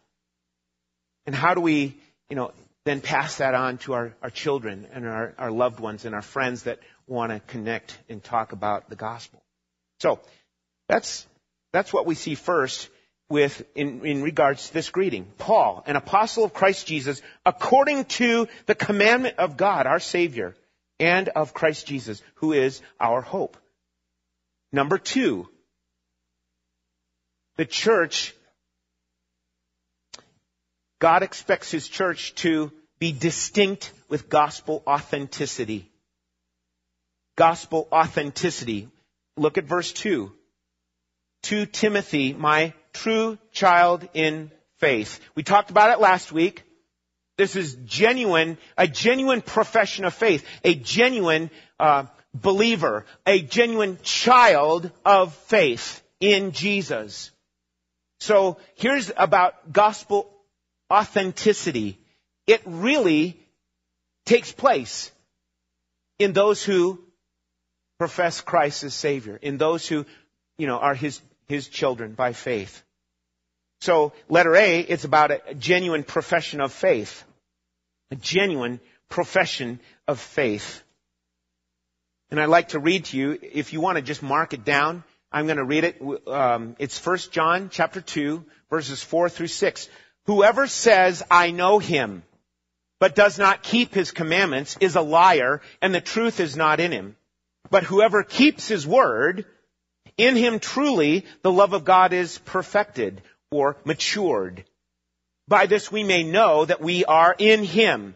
And 1.28 1.36
how 1.36 1.54
do 1.54 1.62
we, 1.62 1.98
you 2.30 2.36
know, 2.36 2.52
then 2.84 3.02
pass 3.02 3.38
that 3.38 3.54
on 3.54 3.78
to 3.80 3.94
our, 3.94 4.16
our 4.22 4.30
children 4.30 4.88
and 4.92 5.08
our, 5.08 5.34
our 5.38 5.52
loved 5.52 5.80
ones 5.80 6.06
and 6.06 6.16
our 6.16 6.22
friends 6.22 6.64
that 6.64 6.80
want 7.08 7.32
to 7.32 7.40
connect 7.40 7.98
and 8.10 8.24
talk 8.24 8.52
about 8.52 8.90
the 8.90 8.96
gospel? 8.96 9.45
So, 10.00 10.20
that's, 10.88 11.26
that's 11.72 11.92
what 11.94 12.06
we 12.06 12.16
see 12.16 12.36
first 12.36 12.90
with, 13.30 13.64
in, 13.76 14.06
in 14.06 14.22
regards 14.22 14.68
to 14.68 14.74
this 14.74 14.90
greeting. 14.90 15.26
Paul, 15.38 15.84
an 15.88 15.96
apostle 15.96 16.44
of 16.44 16.54
Christ 16.54 16.88
Jesus, 16.88 17.22
according 17.46 18.06
to 18.06 18.48
the 18.66 18.76
commandment 18.76 19.38
of 19.38 19.58
God, 19.58 19.88
our 19.88 20.00
Savior, 20.00 20.56
and 21.00 21.30
of 21.30 21.54
Christ 21.54 21.88
Jesus, 21.88 22.22
who 22.36 22.54
is 22.54 22.82
our 23.00 23.22
hope. 23.22 23.58
Number 24.72 24.98
two, 24.98 25.50
the 27.58 27.66
church, 27.66 28.34
God 31.00 31.24
expects 31.24 31.72
His 31.72 31.88
church 31.88 32.36
to 32.36 32.72
be 33.00 33.12
distinct 33.12 33.92
with 34.08 34.30
gospel 34.30 34.84
authenticity. 34.88 35.90
Gospel 37.36 37.88
authenticity. 37.92 38.90
Look 39.38 39.58
at 39.58 39.66
verse 39.66 39.92
2. 39.92 40.32
To 41.44 41.66
Timothy, 41.66 42.34
my 42.34 42.74
true 42.94 43.38
child 43.52 44.08
in 44.14 44.52
faith. 44.80 45.20
We 45.36 45.44
talked 45.44 45.70
about 45.70 45.92
it 45.92 46.00
last 46.00 46.32
week. 46.32 46.64
This 47.38 47.56
is 47.56 47.76
genuine, 47.86 48.58
a 48.78 48.88
genuine 48.88 49.42
profession 49.42 50.06
of 50.06 50.14
faith, 50.14 50.46
a 50.64 50.74
genuine 50.74 51.52
uh, 51.80 52.06
believer, 52.34 53.06
a 53.26 53.42
genuine 53.42 53.98
child 54.04 54.90
of 55.04 55.36
faith 55.36 56.02
in 56.20 56.52
Jesus. 56.52 57.32
So 58.20 58.58
here's 58.76 59.12
about 59.16 59.74
gospel 59.74 60.32
authenticity. 60.92 62.00
It 62.48 62.62
really 62.66 63.40
takes 64.26 64.52
place 64.52 65.12
in 66.20 66.34
those 66.34 66.64
who 66.64 67.05
profess 67.98 68.42
Christ 68.42 68.84
as 68.84 68.94
Savior, 68.94 69.38
in 69.42 69.58
those 69.58 69.88
who, 69.88 70.06
you 70.58 70.68
know, 70.68 70.78
are 70.78 70.96
His, 70.96 71.22
His 71.48 71.68
children 71.68 72.14
by 72.14 72.34
faith. 72.34 72.84
So, 73.82 74.14
letter 74.30 74.56
A, 74.56 74.80
it's 74.80 75.04
about 75.04 75.32
a 75.32 75.54
genuine 75.54 76.04
profession 76.04 76.62
of 76.62 76.72
faith. 76.72 77.24
A 78.12 78.16
genuine 78.16 78.80
profession 79.10 79.80
of 80.08 80.20
faith. 80.20 80.84
And 82.32 82.40
I'd 82.40 82.50
like 82.50 82.70
to 82.70 82.80
read 82.80 83.06
to 83.06 83.18
you, 83.18 83.38
if 83.42 83.74
you 83.74 83.82
want 83.82 83.98
to 83.98 84.02
just 84.02 84.24
mark 84.24 84.54
it 84.54 84.66
down, 84.66 85.04
I'm 85.32 85.46
going 85.46 85.58
to 85.58 85.64
read 85.64 85.84
it. 85.84 86.02
Um, 86.28 86.76
it's 86.80 87.04
1 87.04 87.18
John 87.32 87.70
chapter 87.70 88.02
2, 88.02 88.44
verses 88.70 89.04
4 89.04 89.30
through 89.30 89.48
6. 89.48 89.90
Whoever 90.26 90.68
says, 90.68 91.24
I 91.30 91.52
know 91.52 91.80
him, 91.80 92.24
but 93.00 93.16
does 93.16 93.38
not 93.38 93.62
keep 93.62 93.94
his 93.94 94.12
commandments 94.12 94.78
is 94.80 94.96
a 94.96 95.02
liar, 95.02 95.62
and 95.82 95.94
the 95.94 96.02
truth 96.02 96.40
is 96.40 96.56
not 96.56 96.80
in 96.80 96.92
him. 96.92 97.16
But 97.76 97.84
whoever 97.84 98.24
keeps 98.24 98.70
his 98.70 98.88
word, 98.88 99.44
in 100.18 100.38
him 100.38 100.60
truly 100.60 101.26
the 101.42 101.52
love 101.52 101.74
of 101.74 101.84
God 101.84 102.14
is 102.14 102.38
perfected 102.38 103.22
or 103.52 103.76
matured. 103.84 104.64
By 105.50 105.66
this 105.66 105.92
we 105.92 106.06
may 106.06 106.24
know 106.24 106.64
that 106.64 106.80
we 106.80 107.04
are 107.04 107.36
in 107.38 107.66
him. 107.66 108.16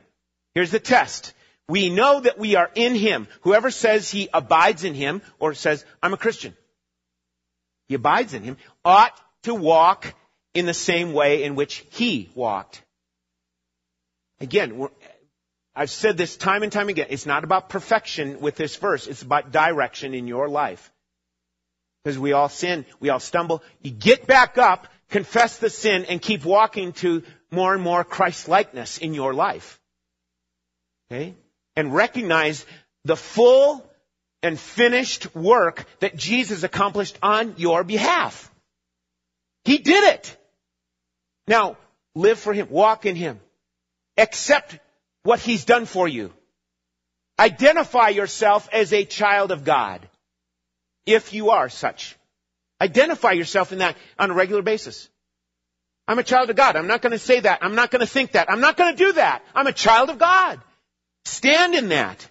Here's 0.56 0.72
the 0.72 0.80
test. 0.80 1.34
We 1.68 1.90
know 1.90 2.22
that 2.22 2.40
we 2.40 2.56
are 2.56 2.72
in 2.74 2.96
him. 2.96 3.28
Whoever 3.42 3.70
says 3.70 4.10
he 4.10 4.30
abides 4.34 4.86
in 4.86 4.94
him 4.94 5.22
or 5.40 5.54
says, 5.54 5.84
I'm 6.02 6.14
a 6.14 6.18
Christian, 6.26 6.56
he 7.90 7.96
abides 7.96 8.34
in 8.34 8.44
him, 8.44 8.56
ought 8.86 9.20
to 9.44 9.54
walk 9.54 10.16
in 10.54 10.68
the 10.68 10.74
same 10.74 11.12
way 11.12 11.44
in 11.44 11.56
which 11.56 11.86
he 11.90 12.32
walked. 12.34 12.82
Again, 14.40 14.88
I've 15.80 15.90
said 15.90 16.18
this 16.18 16.36
time 16.36 16.64
and 16.64 16.72
time 16.74 16.90
again. 16.90 17.08
It's 17.10 17.26
not 17.26 17.46
about 17.46 17.70
perfection 17.70 18.42
with 18.42 18.58
this 18.58 18.76
verse. 18.76 19.08
It's 19.08 19.22
about 19.22 19.54
direction 19.54 20.14
in 20.14 20.28
your 20.28 20.50
life. 20.50 20.92
Because 22.04 22.20
we 22.20 22.34
all 22.34 22.50
sin, 22.50 22.86
we 23.00 23.08
all 23.08 23.22
stumble. 23.22 23.64
You 23.82 23.92
get 23.92 24.28
back 24.28 24.58
up, 24.58 24.88
confess 25.10 25.58
the 25.58 25.70
sin, 25.70 26.04
and 26.10 26.22
keep 26.22 26.44
walking 26.44 26.92
to 26.94 27.24
more 27.50 27.74
and 27.74 27.82
more 27.82 28.04
Christ 28.04 28.50
likeness 28.50 28.98
in 28.98 29.14
your 29.14 29.34
life. 29.34 29.80
Okay? 31.10 31.34
And 31.78 31.94
recognize 31.96 32.66
the 33.06 33.16
full 33.16 33.90
and 34.44 34.60
finished 34.60 35.34
work 35.34 35.86
that 36.02 36.18
Jesus 36.18 36.64
accomplished 36.64 37.18
on 37.24 37.54
your 37.56 37.86
behalf. 37.86 38.54
He 39.64 39.78
did 39.78 40.04
it. 40.04 40.38
Now, 41.48 41.78
live 42.16 42.38
for 42.38 42.52
Him, 42.52 42.68
walk 42.70 43.06
in 43.06 43.16
Him. 43.16 43.40
Accept 44.18 44.78
what 45.24 45.40
He's 45.40 45.66
done 45.66 45.86
for 45.86 46.08
you. 46.08 46.34
Identify 47.40 48.10
yourself 48.10 48.68
as 48.72 48.92
a 48.94 49.06
child 49.06 49.52
of 49.52 49.64
God. 49.64 50.08
If 51.06 51.34
you 51.34 51.52
are 51.52 51.70
such. 51.70 52.18
Identify 52.82 53.32
yourself 53.32 53.72
in 53.72 53.80
that 53.80 53.98
on 54.18 54.32
a 54.32 54.34
regular 54.34 54.62
basis. 54.62 55.10
I'm 56.08 56.20
a 56.20 56.24
child 56.24 56.50
of 56.50 56.56
God. 56.56 56.76
I'm 56.76 56.88
not 56.88 57.02
going 57.02 57.12
to 57.12 57.20
say 57.20 57.40
that. 57.40 57.60
I'm 57.62 57.76
not 57.76 57.92
going 57.92 58.00
to 58.00 58.08
think 58.08 58.32
that. 58.32 58.52
I'm 58.52 58.62
not 58.62 58.78
going 58.78 58.96
to 58.96 58.98
do 58.98 59.14
that. 59.14 59.44
I'm 59.54 59.68
a 59.68 59.74
child 59.74 60.10
of 60.10 60.18
God. 60.18 60.60
Stand 61.26 61.76
in 61.76 61.90
that. 61.90 62.28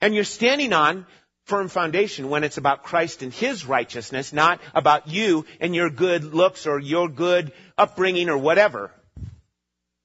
And 0.00 0.14
you're 0.14 0.24
standing 0.24 0.72
on 0.72 1.06
firm 1.44 1.68
foundation 1.68 2.28
when 2.28 2.44
it's 2.44 2.58
about 2.58 2.84
Christ 2.84 3.22
and 3.22 3.32
His 3.32 3.66
righteousness, 3.66 4.32
not 4.32 4.60
about 4.74 5.08
you 5.08 5.46
and 5.60 5.74
your 5.74 5.90
good 5.90 6.24
looks 6.24 6.66
or 6.66 6.78
your 6.78 7.08
good 7.08 7.52
upbringing 7.76 8.28
or 8.28 8.38
whatever. 8.38 8.90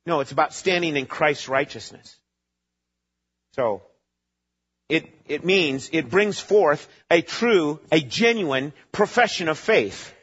No, 0.05 0.19
it's 0.19 0.31
about 0.31 0.53
standing 0.53 0.97
in 0.97 1.05
Christ's 1.05 1.47
righteousness. 1.47 2.17
So, 3.55 3.83
it, 4.89 5.09
it 5.27 5.45
means 5.45 5.89
it 5.91 6.09
brings 6.09 6.39
forth 6.39 6.87
a 7.09 7.21
true, 7.21 7.79
a 7.91 7.99
genuine 7.99 8.73
profession 8.91 9.47
of 9.47 9.57
faith. 9.57 10.13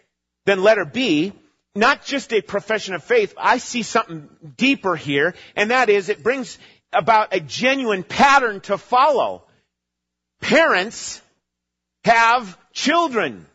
Then 0.47 0.63
letter 0.63 0.85
B, 0.85 1.33
not 1.75 2.05
just 2.05 2.33
a 2.33 2.41
profession 2.41 2.95
of 2.95 3.05
faith, 3.05 3.35
I 3.37 3.59
see 3.59 3.83
something 3.83 4.29
deeper 4.57 4.97
here, 4.97 5.35
and 5.57 5.71
that 5.71 5.89
is 5.89 6.09
it 6.09 6.23
brings 6.23 6.59
about 6.93 7.35
a 7.35 7.41
genuine 7.41 8.03
pattern 8.03 8.61
to 8.63 8.77
follow. 8.79 9.45
Parents 10.41 11.23
have 12.05 12.59
children, 12.73 13.47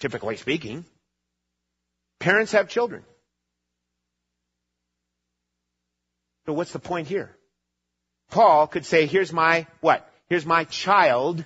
typically 0.00 0.36
speaking. 0.36 0.84
Parents 2.18 2.52
have 2.52 2.68
children. 2.68 3.04
So 6.46 6.52
what's 6.52 6.72
the 6.72 6.78
point 6.78 7.08
here? 7.08 7.37
Paul 8.30 8.66
could 8.66 8.84
say, 8.84 9.06
here's 9.06 9.32
my, 9.32 9.66
what? 9.80 10.08
Here's 10.28 10.46
my 10.46 10.64
child 10.64 11.44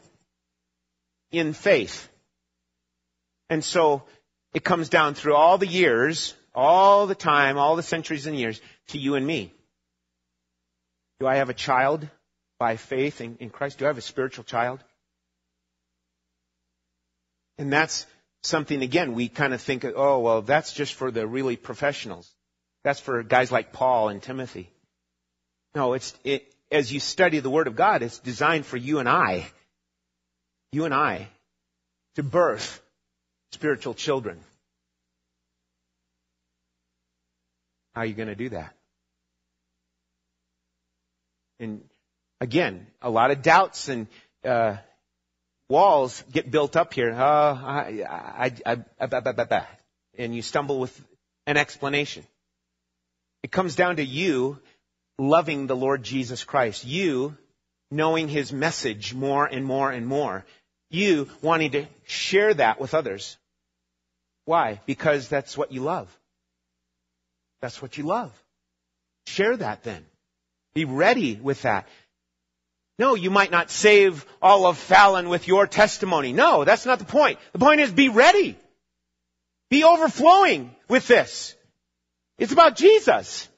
in 1.30 1.52
faith. 1.52 2.08
And 3.48 3.62
so 3.62 4.02
it 4.54 4.64
comes 4.64 4.88
down 4.88 5.14
through 5.14 5.34
all 5.34 5.58
the 5.58 5.66
years, 5.66 6.34
all 6.54 7.06
the 7.06 7.14
time, 7.14 7.58
all 7.58 7.76
the 7.76 7.82
centuries 7.82 8.26
and 8.26 8.38
years 8.38 8.60
to 8.88 8.98
you 8.98 9.14
and 9.14 9.26
me. 9.26 9.52
Do 11.20 11.26
I 11.26 11.36
have 11.36 11.50
a 11.50 11.54
child 11.54 12.08
by 12.58 12.76
faith 12.76 13.20
in, 13.20 13.36
in 13.38 13.50
Christ? 13.50 13.78
Do 13.78 13.84
I 13.84 13.88
have 13.88 13.98
a 13.98 14.02
spiritual 14.02 14.44
child? 14.44 14.80
And 17.58 17.72
that's 17.72 18.06
something, 18.42 18.82
again, 18.82 19.14
we 19.14 19.28
kind 19.28 19.54
of 19.54 19.60
think, 19.60 19.84
oh, 19.84 20.18
well, 20.18 20.42
that's 20.42 20.72
just 20.72 20.94
for 20.94 21.10
the 21.10 21.26
really 21.26 21.56
professionals. 21.56 22.28
That's 22.82 23.00
for 23.00 23.22
guys 23.22 23.52
like 23.52 23.72
Paul 23.72 24.08
and 24.08 24.20
Timothy. 24.20 24.70
No, 25.74 25.92
it's, 25.92 26.14
it, 26.24 26.51
as 26.72 26.92
you 26.92 26.98
study 27.00 27.38
the 27.38 27.50
Word 27.50 27.66
of 27.66 27.76
God, 27.76 28.02
it's 28.02 28.18
designed 28.18 28.66
for 28.66 28.76
you 28.76 28.98
and 28.98 29.08
I. 29.08 29.46
You 30.72 30.86
and 30.86 30.94
I. 30.94 31.28
To 32.16 32.22
birth 32.22 32.82
spiritual 33.52 33.94
children. 33.94 34.40
How 37.94 38.00
are 38.00 38.06
you 38.06 38.14
going 38.14 38.28
to 38.28 38.34
do 38.34 38.48
that? 38.50 38.74
And 41.60 41.82
again, 42.40 42.86
a 43.00 43.10
lot 43.10 43.30
of 43.30 43.42
doubts 43.42 43.88
and 43.88 44.06
uh, 44.44 44.76
walls 45.68 46.24
get 46.32 46.50
built 46.50 46.76
up 46.76 46.94
here. 46.94 47.12
Uh, 47.12 47.54
I, 47.54 48.50
I, 48.66 48.76
I, 49.06 49.66
and 50.18 50.34
you 50.34 50.42
stumble 50.42 50.80
with 50.80 50.98
an 51.46 51.56
explanation. 51.56 52.24
It 53.42 53.50
comes 53.52 53.76
down 53.76 53.96
to 53.96 54.04
you 54.04 54.58
loving 55.18 55.66
the 55.66 55.76
Lord 55.76 56.02
Jesus 56.02 56.44
Christ. 56.44 56.84
You 56.84 57.36
knowing 57.90 58.28
His 58.28 58.52
message 58.52 59.14
more 59.14 59.46
and 59.46 59.64
more 59.64 59.90
and 59.90 60.06
more. 60.06 60.44
You 60.90 61.28
wanting 61.40 61.72
to 61.72 61.86
share 62.04 62.54
that 62.54 62.80
with 62.80 62.94
others. 62.94 63.36
Why? 64.44 64.80
Because 64.86 65.28
that's 65.28 65.56
what 65.56 65.72
you 65.72 65.82
love. 65.82 66.08
That's 67.60 67.80
what 67.80 67.96
you 67.96 68.04
love. 68.04 68.32
Share 69.26 69.56
that 69.56 69.84
then. 69.84 70.04
Be 70.74 70.84
ready 70.84 71.36
with 71.36 71.62
that. 71.62 71.86
No, 72.98 73.14
you 73.14 73.30
might 73.30 73.50
not 73.50 73.70
save 73.70 74.26
all 74.40 74.66
of 74.66 74.78
Fallon 74.78 75.28
with 75.28 75.48
your 75.48 75.66
testimony. 75.66 76.32
No, 76.32 76.64
that's 76.64 76.86
not 76.86 76.98
the 76.98 77.04
point. 77.04 77.38
The 77.52 77.58
point 77.58 77.80
is 77.80 77.92
be 77.92 78.08
ready. 78.08 78.56
Be 79.70 79.84
overflowing 79.84 80.74
with 80.88 81.06
this. 81.08 81.54
It's 82.38 82.52
about 82.52 82.76
Jesus. 82.76 83.48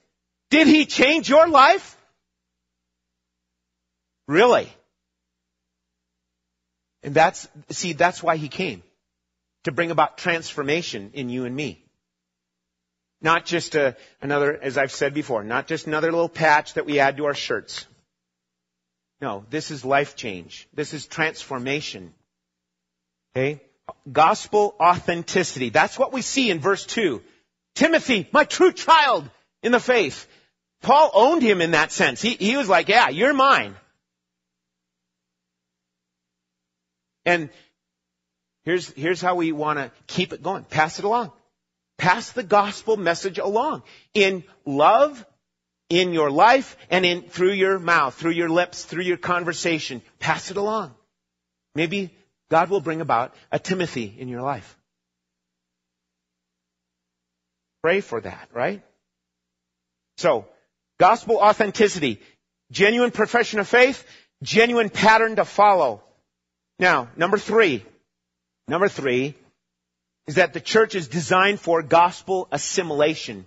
Did 0.55 0.69
he 0.69 0.87
change 0.87 1.29
your 1.29 1.49
life? 1.49 1.97
Really? 4.29 4.73
And 7.03 7.13
that's, 7.13 7.49
see, 7.71 7.93
that's 7.93 8.23
why 8.23 8.37
he 8.37 8.47
came. 8.47 8.85
To 9.65 9.73
bring 9.73 9.91
about 9.91 10.17
transformation 10.17 11.11
in 11.15 11.29
you 11.29 11.45
and 11.45 11.57
me. 11.57 11.85
Not 13.21 13.47
just 13.47 13.75
a, 13.75 13.97
another, 14.23 14.57
as 14.57 14.79
I've 14.79 14.93
said 14.93 15.13
before, 15.13 15.43
not 15.43 15.67
just 15.67 15.89
another 15.89 16.13
little 16.13 16.29
patch 16.29 16.75
that 16.75 16.87
we 16.87 17.01
add 17.01 17.17
to 17.17 17.25
our 17.25 17.35
shirts. 17.35 17.85
No, 19.21 19.45
this 19.51 19.73
is 19.73 19.85
life 19.85 20.15
change. 20.15 20.69
This 20.73 20.95
is 20.95 21.05
transformation. 21.05 22.15
Okay? 23.35 23.61
Gospel 24.13 24.77
authenticity. 24.79 25.71
That's 25.71 25.99
what 25.99 26.13
we 26.13 26.23
see 26.23 26.49
in 26.49 26.61
verse 26.61 26.87
2. 26.87 27.23
Timothy, 27.75 28.29
my 28.31 28.45
true 28.45 28.71
child 28.71 29.29
in 29.65 29.73
the 29.73 29.81
faith. 29.81 30.29
Paul 30.85 31.11
owned 31.15 31.43
him 31.43 31.63
in 31.63 31.71
that 31.71 31.93
sense. 31.93 32.21
He, 32.21 32.35
he 32.35 32.57
was 32.59 32.69
like, 32.69 32.89
yeah, 32.89 33.09
you're 33.09 33.33
mine. 33.33 33.75
And 37.25 37.49
here's, 38.65 38.91
here's 38.91 39.23
how 39.23 39.35
we 39.35 39.51
want 39.51 39.79
to 39.79 39.91
keep 40.07 40.35
it 40.35 40.43
going. 40.43 40.65
Pass 40.65 40.99
it 40.99 41.07
along. 41.07 41.33
Pass 41.97 42.33
the 42.33 42.43
gospel 42.43 42.99
message 42.99 43.39
along. 43.39 43.83
In 44.13 44.45
love, 44.67 45.25
in 45.89 46.13
your 46.13 46.31
life 46.31 46.77
and 46.91 47.07
in 47.07 47.23
through 47.23 47.53
your 47.53 47.79
mouth, 47.79 48.15
through 48.15 48.33
your 48.33 48.51
lips, 48.51 48.85
through 48.85 49.05
your 49.05 49.17
conversation. 49.17 50.03
Pass 50.19 50.51
it 50.51 50.59
along. 50.59 50.95
Maybe 51.75 52.15
God 52.51 52.69
will 52.69 52.83
bring 52.83 53.01
about 53.01 53.35
a 53.51 53.59
Timothy 53.59 54.15
in 54.19 54.29
your 54.29 54.43
life. 54.43 54.77
Pray 57.83 58.03
for 58.03 58.21
that, 58.21 58.51
right? 58.53 58.83
So, 60.19 60.47
gospel 60.99 61.37
authenticity, 61.37 62.21
genuine 62.71 63.11
profession 63.11 63.61
of 63.61 63.69
faith, 63.69 64.05
genuine 64.43 64.91
pattern 64.91 65.37
to 65.37 65.45
follow. 65.45 66.03
Now, 66.79 67.09
number 67.17 67.39
three, 67.39 67.85
number 68.69 68.89
three 68.89 69.35
is 70.27 70.37
that 70.37 70.53
the 70.53 70.61
church 70.61 70.95
is 70.95 71.09
designed 71.09 71.61
for 71.61 71.83
gospel 71.83 72.49
assimilation. 72.51 73.45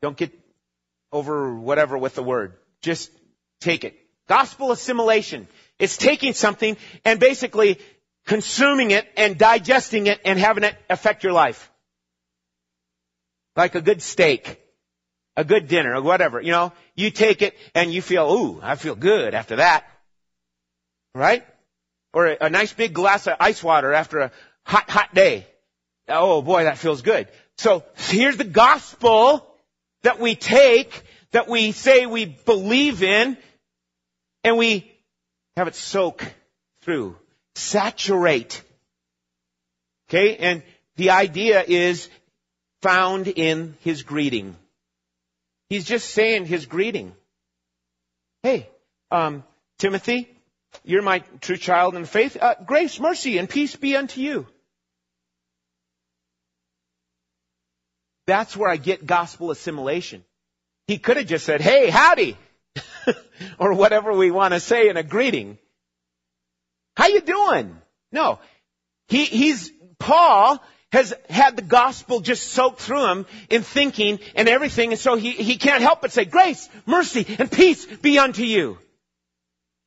Don't 0.00 0.16
get 0.16 0.32
over 1.10 1.54
whatever 1.54 1.98
with 1.98 2.14
the 2.14 2.22
word. 2.22 2.54
Just 2.80 3.10
take 3.60 3.84
it. 3.84 3.94
Gospel 4.28 4.72
assimilation. 4.72 5.48
It's 5.78 5.96
taking 5.96 6.32
something 6.32 6.76
and 7.04 7.20
basically 7.20 7.78
consuming 8.26 8.92
it 8.92 9.06
and 9.16 9.36
digesting 9.36 10.06
it 10.06 10.20
and 10.24 10.38
having 10.38 10.64
it 10.64 10.76
affect 10.88 11.24
your 11.24 11.32
life. 11.32 11.70
Like 13.56 13.74
a 13.74 13.82
good 13.82 14.00
steak, 14.00 14.60
a 15.36 15.44
good 15.44 15.68
dinner, 15.68 15.94
or 15.94 16.02
whatever. 16.02 16.40
You 16.40 16.52
know, 16.52 16.72
you 16.94 17.10
take 17.10 17.42
it 17.42 17.56
and 17.74 17.92
you 17.92 18.02
feel, 18.02 18.30
ooh, 18.30 18.60
I 18.62 18.76
feel 18.76 18.94
good 18.94 19.34
after 19.34 19.56
that. 19.56 19.84
Right? 21.14 21.44
Or 22.12 22.26
a, 22.26 22.36
a 22.42 22.50
nice 22.50 22.72
big 22.72 22.92
glass 22.92 23.26
of 23.26 23.36
ice 23.40 23.62
water 23.62 23.92
after 23.92 24.18
a 24.20 24.30
hot, 24.64 24.90
hot 24.90 25.14
day. 25.14 25.46
Oh 26.08 26.42
boy, 26.42 26.64
that 26.64 26.78
feels 26.78 27.02
good. 27.02 27.28
So 27.58 27.84
here's 27.96 28.36
the 28.36 28.44
gospel 28.44 29.46
that 30.02 30.18
we 30.18 30.34
take, 30.34 31.02
that 31.30 31.48
we 31.48 31.72
say 31.72 32.06
we 32.06 32.24
believe 32.26 33.02
in, 33.02 33.36
and 34.44 34.56
we 34.58 34.90
have 35.56 35.68
it 35.68 35.74
soak 35.74 36.24
through, 36.82 37.16
saturate. 37.54 38.62
Okay, 40.08 40.36
and 40.36 40.62
the 40.96 41.10
idea 41.10 41.62
is 41.66 42.08
found 42.82 43.28
in 43.28 43.76
his 43.80 44.02
greeting. 44.02 44.56
He's 45.72 45.86
just 45.86 46.10
saying 46.10 46.44
his 46.44 46.66
greeting. 46.66 47.14
Hey, 48.42 48.68
um, 49.10 49.42
Timothy, 49.78 50.28
you're 50.84 51.00
my 51.00 51.20
true 51.40 51.56
child 51.56 51.94
in 51.94 52.04
faith. 52.04 52.36
Uh, 52.38 52.56
grace, 52.66 53.00
mercy, 53.00 53.38
and 53.38 53.48
peace 53.48 53.74
be 53.74 53.96
unto 53.96 54.20
you. 54.20 54.46
That's 58.26 58.54
where 58.54 58.68
I 58.68 58.76
get 58.76 59.06
gospel 59.06 59.50
assimilation. 59.50 60.24
He 60.88 60.98
could 60.98 61.16
have 61.16 61.26
just 61.26 61.46
said, 61.46 61.62
hey, 61.62 61.88
howdy, 61.88 62.36
or 63.58 63.72
whatever 63.72 64.12
we 64.12 64.30
want 64.30 64.52
to 64.52 64.60
say 64.60 64.90
in 64.90 64.98
a 64.98 65.02
greeting. 65.02 65.56
How 66.98 67.06
you 67.06 67.22
doing? 67.22 67.78
No. 68.12 68.40
He, 69.08 69.24
he's, 69.24 69.72
Paul 69.98 70.62
has 70.92 71.14
had 71.30 71.56
the 71.56 71.62
gospel 71.62 72.20
just 72.20 72.48
soaked 72.48 72.80
through 72.80 73.06
him 73.10 73.26
in 73.48 73.62
thinking 73.62 74.20
and 74.34 74.48
everything, 74.48 74.92
and 74.92 75.00
so 75.00 75.16
he, 75.16 75.30
he 75.32 75.56
can't 75.56 75.82
help 75.82 76.02
but 76.02 76.12
say, 76.12 76.24
grace, 76.24 76.68
mercy, 76.86 77.26
and 77.38 77.50
peace 77.50 77.84
be 77.86 78.18
unto 78.18 78.42
you. 78.42 78.78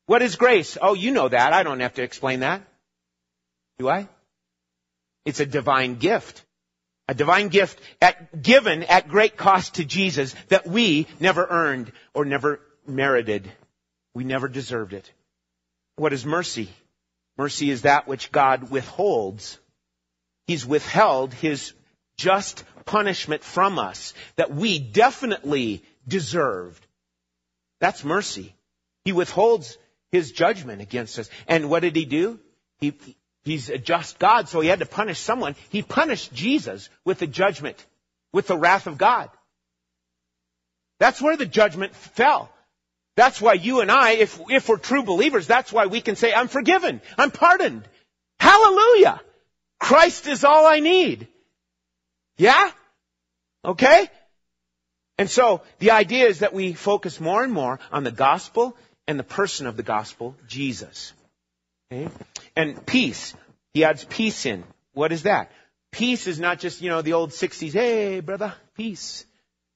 What 0.08 0.22
is 0.22 0.36
grace? 0.36 0.78
Oh, 0.82 0.94
you 0.94 1.12
know 1.12 1.30
that. 1.30 1.54
I 1.54 1.64
don't 1.64 1.80
have 1.80 1.96
to 1.96 2.04
explain 2.04 2.42
that. 2.42 2.62
Do 3.78 3.90
I? 3.90 4.08
It's 5.26 5.40
a 5.40 5.46
divine 5.46 5.96
gift. 5.96 6.44
A 7.08 7.14
divine 7.14 7.50
gift 7.50 7.80
at, 8.02 8.42
given 8.42 8.84
at 8.84 9.08
great 9.08 9.38
cost 9.38 9.76
to 9.76 9.86
Jesus 9.86 10.36
that 10.50 10.66
we 10.66 11.08
never 11.20 11.46
earned 11.48 11.92
or 12.16 12.26
never 12.26 12.62
merited. 12.88 13.52
We 14.16 14.24
never 14.24 14.48
deserved 14.48 14.94
it. 14.94 15.12
What 15.98 16.14
is 16.14 16.26
mercy? 16.26 16.70
Mercy 17.38 17.70
is 17.70 17.84
that 17.84 18.08
which 18.08 18.32
God 18.32 18.72
withholds. 18.72 19.60
He's 20.48 20.66
withheld 20.66 21.34
His 21.34 21.74
just 22.18 22.64
punishment 22.86 23.44
from 23.44 23.80
us 23.80 24.14
that 24.36 24.54
we 24.54 24.80
definitely 24.80 25.84
deserved. 26.08 26.86
That's 27.80 28.04
mercy. 28.04 28.56
He 29.04 29.12
withholds 29.12 29.78
His 30.12 30.32
judgment 30.32 30.82
against 30.82 31.20
us. 31.20 31.30
And 31.48 31.70
what 31.70 31.82
did 31.82 31.96
He 31.96 32.06
do? 32.06 32.40
He, 32.80 32.94
He's 33.46 33.70
a 33.70 33.78
just 33.78 34.18
God, 34.18 34.50
so 34.50 34.60
he 34.60 34.68
had 34.68 34.80
to 34.80 34.88
punish 34.88 35.20
someone. 35.20 35.56
He 35.70 35.84
punished 35.84 36.34
Jesus 36.34 36.90
with 37.06 37.20
the 37.20 37.28
judgment, 37.28 37.86
with 38.34 38.48
the 38.48 38.58
wrath 38.58 38.88
of 38.88 38.98
God. 38.98 39.30
That's 41.00 41.22
where 41.22 41.38
the 41.38 41.46
judgment 41.46 41.96
fell. 41.96 42.50
That's 43.16 43.40
why 43.40 43.54
you 43.54 43.82
and 43.82 43.92
I, 43.92 44.14
if, 44.14 44.42
if 44.50 44.68
we're 44.68 44.78
true 44.78 45.04
believers, 45.04 45.46
that's 45.46 45.72
why 45.72 45.86
we 45.86 46.02
can 46.02 46.16
say, 46.16 46.34
I'm 46.34 46.48
forgiven. 46.48 47.02
I'm 47.20 47.30
pardoned. 47.30 47.88
Hallelujah! 48.40 49.22
Christ 49.80 50.28
is 50.28 50.44
all 50.44 50.66
I 50.66 50.80
need. 50.80 51.28
Yeah? 52.38 52.72
Okay? 53.64 54.10
And 55.18 55.30
so 55.30 55.62
the 55.80 55.92
idea 55.92 56.28
is 56.28 56.40
that 56.40 56.54
we 56.54 56.74
focus 56.74 57.20
more 57.20 57.44
and 57.44 57.54
more 57.54 57.80
on 57.92 58.04
the 58.04 58.12
gospel 58.12 58.76
and 59.08 59.18
the 59.18 59.24
person 59.24 59.68
of 59.68 59.78
the 59.78 59.84
gospel, 59.84 60.36
Jesus. 60.48 61.14
Okay? 61.92 62.10
And 62.56 62.86
peace. 62.86 63.34
He 63.74 63.84
adds 63.84 64.04
peace 64.04 64.46
in. 64.46 64.64
What 64.94 65.12
is 65.12 65.24
that? 65.24 65.52
Peace 65.92 66.28
is 66.28 66.40
not 66.40 66.60
just, 66.60 66.82
you 66.82 66.90
know, 66.90 67.02
the 67.02 67.14
old 67.14 67.32
60s, 67.32 67.72
hey, 67.72 68.20
brother, 68.20 68.54
peace. 68.76 69.26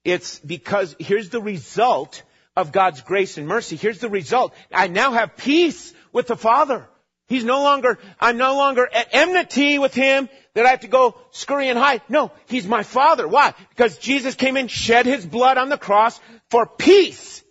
It's 0.03 0.39
because 0.39 0.95
here's 0.99 1.29
the 1.29 1.41
result 1.41 2.23
of 2.55 2.71
God's 2.71 3.01
grace 3.01 3.37
and 3.37 3.47
mercy. 3.47 3.75
Here's 3.75 3.99
the 3.99 4.09
result. 4.09 4.53
I 4.73 4.87
now 4.87 5.11
have 5.11 5.37
peace 5.37 5.93
with 6.11 6.27
the 6.27 6.35
Father. 6.35 6.87
He's 7.29 7.45
no 7.45 7.61
longer, 7.61 7.99
I'm 8.19 8.37
no 8.37 8.55
longer 8.55 8.89
at 8.91 9.09
enmity 9.11 9.77
with 9.77 9.93
Him 9.93 10.27
that 10.55 10.65
I 10.65 10.69
have 10.69 10.79
to 10.79 10.87
go 10.87 11.15
scurry 11.29 11.69
and 11.69 11.77
hide. 11.77 12.01
No, 12.09 12.31
He's 12.47 12.67
my 12.67 12.81
Father. 12.81 13.27
Why? 13.27 13.53
Because 13.69 13.99
Jesus 13.99 14.33
came 14.33 14.57
and 14.57 14.69
shed 14.69 15.05
His 15.05 15.25
blood 15.25 15.59
on 15.59 15.69
the 15.69 15.77
cross 15.77 16.19
for 16.49 16.65
peace. 16.65 17.43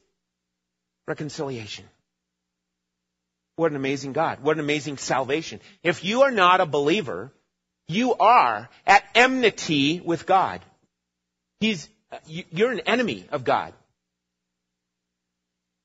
Reconciliation. 1.07 1.85
What 3.55 3.71
an 3.71 3.77
amazing 3.77 4.13
God. 4.13 4.41
What 4.43 4.57
an 4.57 4.61
amazing 4.61 4.99
salvation. 4.99 5.61
If 5.85 6.05
you 6.05 6.23
are 6.23 6.33
not 6.33 6.61
a 6.61 6.67
believer, 6.67 7.33
you 7.87 8.15
are 8.15 8.69
at 8.85 9.05
enmity 9.15 10.01
with 10.01 10.27
God. 10.27 10.61
He's, 11.61 11.89
you're 12.27 12.73
an 12.73 12.81
enemy 12.81 13.27
of 13.31 13.45
God. 13.45 13.75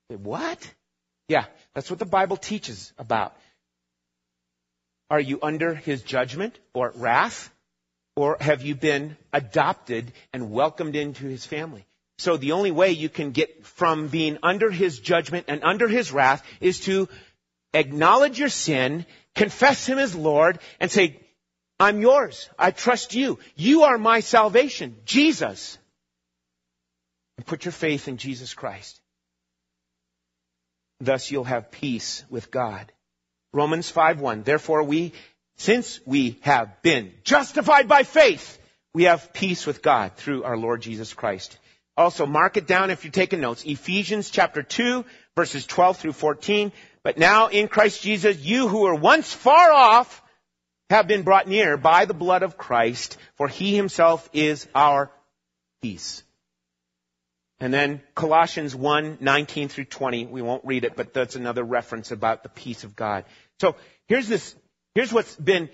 What? 0.08 0.72
Yeah, 1.28 1.46
that's 1.74 1.90
what 1.90 2.00
the 2.00 2.06
Bible 2.06 2.38
teaches 2.38 2.92
about. 2.98 3.36
Are 5.14 5.20
you 5.20 5.38
under 5.44 5.76
his 5.76 6.02
judgment 6.02 6.58
or 6.74 6.92
wrath? 6.96 7.52
Or 8.16 8.36
have 8.40 8.64
you 8.64 8.74
been 8.74 9.16
adopted 9.32 10.12
and 10.34 10.50
welcomed 10.50 10.96
into 10.96 11.28
his 11.28 11.46
family? 11.46 11.86
So 12.18 12.36
the 12.36 12.54
only 12.54 12.72
way 12.72 12.94
you 12.94 13.10
can 13.10 13.30
get 13.30 13.64
from 13.64 14.08
being 14.08 14.40
under 14.42 14.72
his 14.72 15.00
judgment 15.00 15.46
and 15.50 15.64
under 15.64 15.88
his 15.88 16.12
wrath 16.12 16.44
is 16.60 16.80
to 16.86 17.10
acknowledge 17.76 18.40
your 18.40 18.50
sin, 18.50 19.06
confess 19.36 19.86
him 19.86 20.00
as 20.00 20.16
Lord, 20.16 20.58
and 20.80 20.90
say, 20.90 21.20
I'm 21.80 22.02
yours. 22.02 22.50
I 22.58 22.72
trust 22.72 23.14
you. 23.14 23.38
You 23.56 23.84
are 23.84 24.00
my 24.00 24.22
salvation. 24.22 24.96
Jesus. 25.06 25.78
And 27.38 27.46
put 27.46 27.66
your 27.66 27.72
faith 27.72 28.08
in 28.08 28.18
Jesus 28.18 28.56
Christ. 28.56 29.00
Thus 31.00 31.30
you'll 31.30 31.44
have 31.44 31.70
peace 31.70 32.26
with 32.32 32.50
God. 32.50 32.92
Romans 33.54 33.92
5:1. 33.92 34.44
Therefore 34.44 34.84
we, 34.84 35.14
since 35.56 36.00
we 36.06 36.40
have 36.42 36.82
been 36.82 37.14
justified 37.24 37.88
by 37.88 38.04
faith, 38.04 38.60
we 38.94 39.04
have 39.04 39.34
peace 39.34 39.66
with 39.66 39.82
God 39.82 40.16
through 40.16 40.44
our 40.44 40.58
Lord 40.58 40.82
Jesus 40.82 41.14
Christ. 41.14 41.58
Also, 41.96 42.26
mark 42.26 42.58
it 42.58 42.68
down 42.68 42.90
if 42.90 43.04
you're 43.04 43.12
taking 43.12 43.40
notes. 43.40 43.64
Ephesians 43.64 44.32
chapter 44.32 44.64
2, 44.64 45.06
verses 45.36 45.66
12 45.66 45.98
through 45.98 46.14
14. 46.14 46.72
But 47.04 47.18
now 47.18 47.48
in 47.48 47.68
Christ 47.68 48.02
Jesus, 48.02 48.40
you 48.40 48.68
who 48.68 48.82
were 48.82 48.96
once 48.96 49.32
far 49.32 49.72
off 49.72 50.22
have 50.90 51.08
been 51.08 51.24
brought 51.24 51.48
near 51.48 51.78
by 51.78 52.06
the 52.06 52.14
blood 52.14 52.44
of 52.44 52.58
Christ, 52.58 53.18
for 53.36 53.48
he 53.48 53.76
himself 53.76 54.28
is 54.34 54.68
our 54.74 55.12
peace. 55.82 56.24
And 57.60 57.74
then 57.74 58.02
Colossians 58.16 58.76
1, 58.76 59.20
19 59.22 59.70
through 59.70 59.86
20. 59.86 60.26
We 60.26 60.42
won't 60.42 60.66
read 60.66 60.84
it, 60.84 60.96
but 60.96 61.14
that's 61.14 61.36
another 61.36 61.64
reference 61.64 62.12
about 62.12 62.44
the 62.44 62.50
peace 62.50 62.84
of 62.84 62.96
God. 62.96 63.24
So 63.60 63.76
here's 64.08 64.28
this, 64.28 64.56
here's 64.96 65.12
what's 65.12 65.36
been 65.36 65.70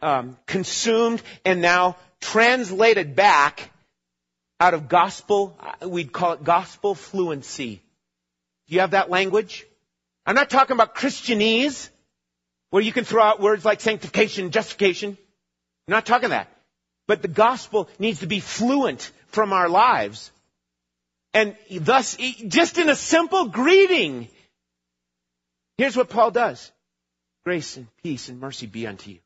um, 0.00 0.36
consumed 0.46 1.22
and 1.44 1.60
now 1.60 1.96
translated 2.20 3.14
back 3.14 3.70
out 4.60 4.74
of 4.74 4.88
gospel, 4.88 5.56
uh, 5.60 5.88
we'd 5.88 6.12
call 6.12 6.32
it 6.32 6.44
gospel 6.44 6.94
fluency. 6.94 7.80
Do 8.66 8.74
you 8.74 8.80
have 8.80 8.90
that 8.90 9.08
language? 9.08 9.66
I'm 10.26 10.34
not 10.34 10.50
talking 10.50 10.74
about 10.74 10.94
Christianese, 10.94 11.88
where 12.70 12.82
you 12.82 12.92
can 12.92 13.04
throw 13.04 13.22
out 13.22 13.40
words 13.40 13.64
like 13.64 13.80
sanctification, 13.80 14.50
justification. 14.50 15.16
I'm 15.86 15.92
not 15.92 16.06
talking 16.06 16.30
that. 16.30 16.52
But 17.06 17.22
the 17.22 17.28
gospel 17.28 17.88
needs 17.98 18.20
to 18.20 18.26
be 18.26 18.40
fluent 18.40 19.10
from 19.28 19.52
our 19.52 19.68
lives. 19.68 20.30
And 21.32 21.56
thus, 21.70 22.16
just 22.46 22.78
in 22.78 22.88
a 22.88 22.96
simple 22.96 23.46
greeting, 23.46 24.28
here's 25.78 25.96
what 25.96 26.10
Paul 26.10 26.30
does. 26.30 26.70
Grace 27.48 27.78
and 27.78 27.86
peace 28.02 28.28
and 28.28 28.40
mercy 28.40 28.66
be 28.66 28.86
unto 28.86 29.10
you. 29.10 29.20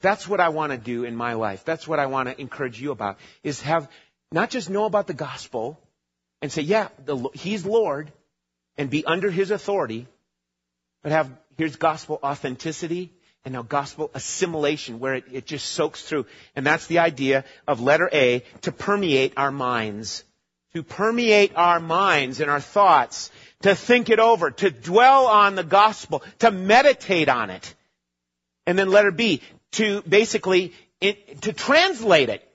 That's 0.00 0.26
what 0.26 0.40
I 0.40 0.48
want 0.48 0.72
to 0.72 0.76
do 0.76 1.04
in 1.04 1.14
my 1.14 1.34
life. 1.34 1.64
That's 1.64 1.86
what 1.86 2.00
I 2.00 2.06
want 2.06 2.28
to 2.28 2.40
encourage 2.40 2.80
you 2.80 2.90
about, 2.90 3.16
is 3.44 3.60
have, 3.62 3.88
not 4.32 4.50
just 4.50 4.68
know 4.68 4.86
about 4.86 5.06
the 5.06 5.14
gospel 5.14 5.78
and 6.40 6.50
say, 6.50 6.62
yeah, 6.62 6.88
the, 7.04 7.28
he's 7.34 7.64
Lord 7.64 8.10
and 8.76 8.90
be 8.90 9.04
under 9.04 9.30
his 9.30 9.52
authority, 9.52 10.08
but 11.04 11.12
have, 11.12 11.30
here's 11.56 11.76
gospel 11.76 12.18
authenticity 12.24 13.12
and 13.44 13.54
now 13.54 13.62
gospel 13.62 14.10
assimilation 14.14 14.98
where 14.98 15.14
it, 15.14 15.26
it 15.30 15.46
just 15.46 15.66
soaks 15.66 16.02
through. 16.02 16.26
And 16.56 16.66
that's 16.66 16.88
the 16.88 16.98
idea 16.98 17.44
of 17.68 17.80
letter 17.80 18.10
A, 18.12 18.42
to 18.62 18.72
permeate 18.72 19.34
our 19.36 19.52
minds 19.52 20.24
to 20.74 20.82
permeate 20.82 21.52
our 21.54 21.80
minds 21.80 22.40
and 22.40 22.50
our 22.50 22.60
thoughts, 22.60 23.30
to 23.62 23.74
think 23.74 24.10
it 24.10 24.18
over, 24.18 24.50
to 24.50 24.70
dwell 24.70 25.26
on 25.26 25.54
the 25.54 25.64
gospel, 25.64 26.22
to 26.40 26.50
meditate 26.50 27.28
on 27.28 27.50
it. 27.50 27.74
And 28.66 28.78
then 28.78 28.90
letter 28.90 29.10
B, 29.10 29.40
to 29.72 30.02
basically, 30.02 30.72
it, 31.00 31.42
to 31.42 31.52
translate 31.52 32.28
it. 32.28 32.46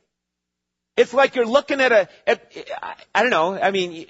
It's 0.96 1.14
like 1.14 1.36
you're 1.36 1.46
looking 1.46 1.82
at 1.82 1.92
a, 1.92 2.10
at, 2.26 2.52
I 3.14 3.22
don't 3.22 3.30
know, 3.30 3.60
I 3.60 3.72
mean, 3.72 4.08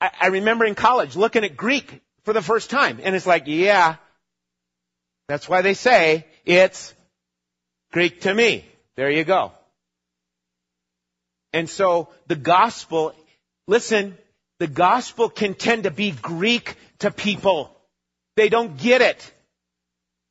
I, 0.00 0.10
I 0.22 0.26
remember 0.28 0.64
in 0.64 0.74
college 0.74 1.16
looking 1.16 1.44
at 1.44 1.56
Greek 1.56 2.00
for 2.24 2.32
the 2.32 2.42
first 2.42 2.70
time, 2.70 3.00
and 3.02 3.14
it's 3.14 3.26
like, 3.26 3.44
yeah, 3.46 3.96
that's 5.28 5.48
why 5.48 5.62
they 5.62 5.74
say 5.74 6.26
it's 6.44 6.94
Greek 7.92 8.22
to 8.22 8.34
me. 8.34 8.64
There 8.96 9.10
you 9.10 9.24
go. 9.24 9.52
And 11.52 11.70
so 11.70 12.08
the 12.26 12.36
gospel 12.36 13.14
Listen, 13.68 14.16
the 14.58 14.66
gospel 14.66 15.28
can 15.28 15.54
tend 15.54 15.84
to 15.84 15.90
be 15.90 16.10
Greek 16.10 16.76
to 17.00 17.10
people. 17.10 17.76
They 18.36 18.48
don't 18.48 18.76
get 18.76 19.02
it. 19.02 19.32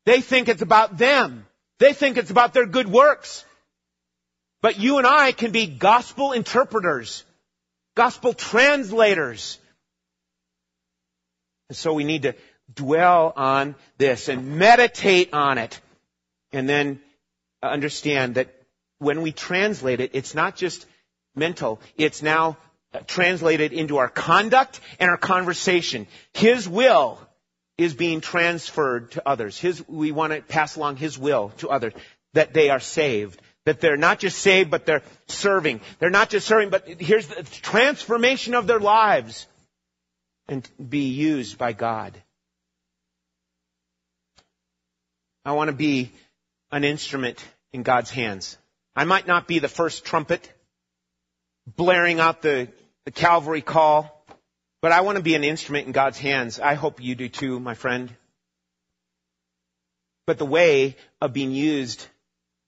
They 0.05 0.21
think 0.21 0.47
it's 0.47 0.61
about 0.61 0.97
them. 0.97 1.45
They 1.79 1.93
think 1.93 2.17
it's 2.17 2.31
about 2.31 2.53
their 2.53 2.65
good 2.65 2.87
works. 2.87 3.43
But 4.61 4.79
you 4.79 4.97
and 4.97 5.05
I 5.05 5.31
can 5.31 5.51
be 5.51 5.67
gospel 5.67 6.31
interpreters, 6.31 7.23
gospel 7.95 8.33
translators. 8.33 9.59
And 11.69 11.77
so 11.77 11.93
we 11.93 12.03
need 12.03 12.23
to 12.23 12.35
dwell 12.73 13.33
on 13.35 13.75
this 13.97 14.27
and 14.27 14.57
meditate 14.57 15.33
on 15.33 15.57
it. 15.57 15.79
And 16.51 16.69
then 16.69 16.99
understand 17.61 18.35
that 18.35 18.53
when 18.99 19.21
we 19.21 19.31
translate 19.31 19.99
it, 19.99 20.11
it's 20.13 20.33
not 20.33 20.55
just 20.55 20.85
mental, 21.35 21.81
it's 21.97 22.21
now 22.21 22.57
Uh, 22.95 22.99
translated 23.07 23.73
into 23.73 23.97
our 23.97 24.07
conduct 24.07 24.79
and 24.99 25.09
our 25.09 25.17
conversation. 25.17 26.07
His 26.33 26.69
will 26.69 27.19
is 27.77 27.93
being 27.93 28.21
transferred 28.21 29.11
to 29.11 29.27
others. 29.27 29.59
His, 29.59 29.85
we 29.87 30.13
want 30.13 30.31
to 30.31 30.41
pass 30.41 30.77
along 30.77 30.95
His 30.97 31.17
will 31.17 31.49
to 31.57 31.69
others 31.69 31.93
that 32.33 32.53
they 32.53 32.69
are 32.69 32.79
saved. 32.79 33.41
That 33.65 33.81
they're 33.81 33.97
not 33.97 34.19
just 34.19 34.37
saved, 34.37 34.71
but 34.71 34.85
they're 34.85 35.01
serving. 35.27 35.81
They're 35.99 36.09
not 36.09 36.29
just 36.29 36.47
serving, 36.47 36.69
but 36.69 36.87
here's 36.87 37.27
the 37.27 37.43
transformation 37.43 38.53
of 38.53 38.67
their 38.67 38.79
lives 38.79 39.45
and 40.47 40.69
be 40.77 41.09
used 41.09 41.57
by 41.57 41.73
God. 41.73 42.13
I 45.43 45.51
want 45.51 45.69
to 45.69 45.75
be 45.75 46.11
an 46.71 46.85
instrument 46.85 47.43
in 47.73 47.83
God's 47.83 48.11
hands. 48.11 48.57
I 48.95 49.03
might 49.03 49.27
not 49.27 49.47
be 49.47 49.59
the 49.59 49.67
first 49.67 50.05
trumpet 50.05 50.49
blaring 51.67 52.19
out 52.19 52.41
the 52.41 52.69
the 53.05 53.11
Calvary 53.11 53.61
call, 53.61 54.25
but 54.81 54.91
I 54.91 55.01
want 55.01 55.17
to 55.17 55.23
be 55.23 55.35
an 55.35 55.43
instrument 55.43 55.87
in 55.87 55.93
God's 55.93 56.17
hands. 56.17 56.59
I 56.59 56.73
hope 56.73 57.01
you 57.01 57.15
do 57.15 57.29
too, 57.29 57.59
my 57.59 57.75
friend. 57.75 58.13
But 60.27 60.37
the 60.37 60.45
way 60.45 60.95
of 61.21 61.33
being 61.33 61.51
used 61.51 62.05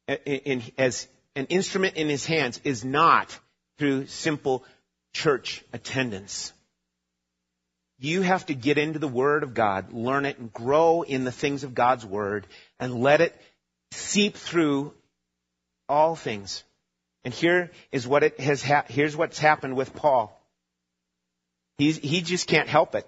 in, 0.07 0.17
in, 0.25 0.63
as 0.77 1.07
an 1.35 1.47
instrument 1.47 1.95
in 1.95 2.07
His 2.07 2.25
hands 2.25 2.61
is 2.63 2.85
not 2.85 3.37
through 3.77 4.07
simple 4.07 4.63
church 5.13 5.63
attendance. 5.73 6.53
You 7.99 8.21
have 8.21 8.45
to 8.45 8.53
get 8.53 8.77
into 8.77 8.99
the 8.99 9.07
Word 9.07 9.41
of 9.41 9.55
God, 9.55 9.91
learn 9.91 10.25
it, 10.25 10.37
and 10.37 10.53
grow 10.53 11.01
in 11.01 11.23
the 11.23 11.31
things 11.31 11.63
of 11.63 11.73
God's 11.73 12.05
Word, 12.05 12.45
and 12.79 13.01
let 13.01 13.21
it 13.21 13.39
seep 13.91 14.35
through 14.35 14.93
all 15.89 16.15
things. 16.15 16.63
And 17.27 17.33
here 17.33 17.71
is 17.91 18.07
what 18.07 18.23
it 18.23 18.39
has 18.39 18.63
ha- 18.63 18.85
here's 18.87 19.13
what's 19.13 19.37
happened 19.37 19.75
with 19.75 19.93
Paul. 19.93 20.31
He's, 21.77 21.97
he 21.97 22.21
just 22.21 22.47
can't 22.47 22.69
help 22.69 22.95
it. 22.95 23.05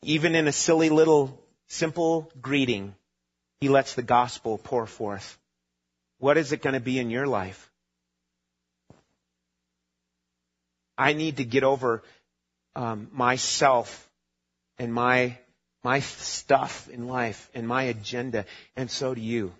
Even 0.00 0.34
in 0.34 0.48
a 0.48 0.52
silly 0.52 0.88
little 0.88 1.38
simple 1.68 2.32
greeting, 2.40 2.94
he 3.60 3.68
lets 3.68 3.92
the 3.92 4.02
gospel 4.02 4.56
pour 4.56 4.86
forth. 4.86 5.38
What 6.20 6.38
is 6.38 6.52
it 6.52 6.62
going 6.62 6.72
to 6.72 6.80
be 6.80 6.98
in 6.98 7.10
your 7.10 7.26
life? 7.26 7.70
I 10.96 11.12
need 11.12 11.36
to 11.36 11.44
get 11.44 11.62
over 11.62 12.02
um, 12.74 13.08
myself 13.12 14.08
and 14.78 14.90
my 14.90 15.36
my 15.84 16.00
stuff 16.00 16.88
in 16.88 17.08
life 17.08 17.50
and 17.52 17.68
my 17.68 17.82
agenda, 17.82 18.46
and 18.74 18.90
so 18.90 19.14
do 19.14 19.20
you. 19.20 19.52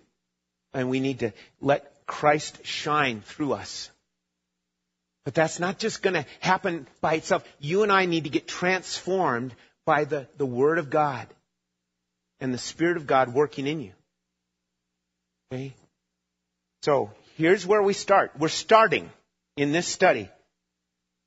And 0.73 0.89
we 0.89 0.99
need 0.99 1.19
to 1.19 1.33
let 1.61 2.07
Christ 2.07 2.65
shine 2.65 3.21
through 3.21 3.53
us. 3.53 3.90
But 5.23 5.35
that's 5.35 5.59
not 5.59 5.77
just 5.77 6.01
going 6.01 6.15
to 6.15 6.25
happen 6.39 6.87
by 6.99 7.15
itself. 7.15 7.43
You 7.59 7.83
and 7.83 7.91
I 7.91 8.05
need 8.05 8.23
to 8.23 8.29
get 8.29 8.47
transformed 8.47 9.53
by 9.85 10.05
the, 10.05 10.27
the 10.37 10.45
Word 10.45 10.77
of 10.79 10.89
God 10.89 11.27
and 12.39 12.53
the 12.53 12.57
Spirit 12.57 12.97
of 12.97 13.05
God 13.05 13.33
working 13.33 13.67
in 13.67 13.81
you. 13.81 13.91
Okay? 15.51 15.73
So, 16.81 17.11
here's 17.37 17.65
where 17.67 17.83
we 17.83 17.93
start. 17.93 18.31
We're 18.37 18.47
starting 18.47 19.11
in 19.57 19.71
this 19.71 19.87
study. 19.87 20.29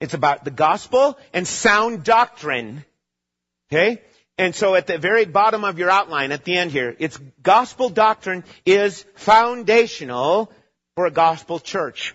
It's 0.00 0.14
about 0.14 0.44
the 0.44 0.50
gospel 0.50 1.16
and 1.32 1.46
sound 1.46 2.02
doctrine. 2.02 2.84
Okay? 3.70 4.02
And 4.36 4.54
so 4.54 4.74
at 4.74 4.88
the 4.88 4.98
very 4.98 5.24
bottom 5.26 5.64
of 5.64 5.78
your 5.78 5.90
outline, 5.90 6.32
at 6.32 6.44
the 6.44 6.56
end 6.56 6.72
here, 6.72 6.96
it's 6.98 7.16
gospel 7.42 7.88
doctrine 7.88 8.42
is 8.66 9.04
foundational 9.14 10.50
for 10.96 11.06
a 11.06 11.12
gospel 11.12 11.60
church. 11.60 12.14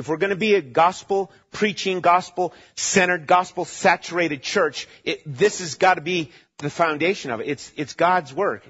If 0.00 0.08
we're 0.08 0.16
going 0.16 0.30
to 0.30 0.36
be 0.36 0.54
a 0.54 0.62
gospel 0.62 1.30
preaching, 1.52 2.00
gospel 2.00 2.54
centered, 2.74 3.26
gospel 3.26 3.66
saturated 3.66 4.42
church, 4.42 4.88
it, 5.04 5.20
this 5.26 5.58
has 5.58 5.74
got 5.74 5.94
to 5.94 6.00
be 6.00 6.32
the 6.56 6.70
foundation 6.70 7.30
of 7.30 7.40
it. 7.40 7.48
It's, 7.48 7.70
it's 7.76 7.92
God's 7.92 8.32
work. 8.32 8.62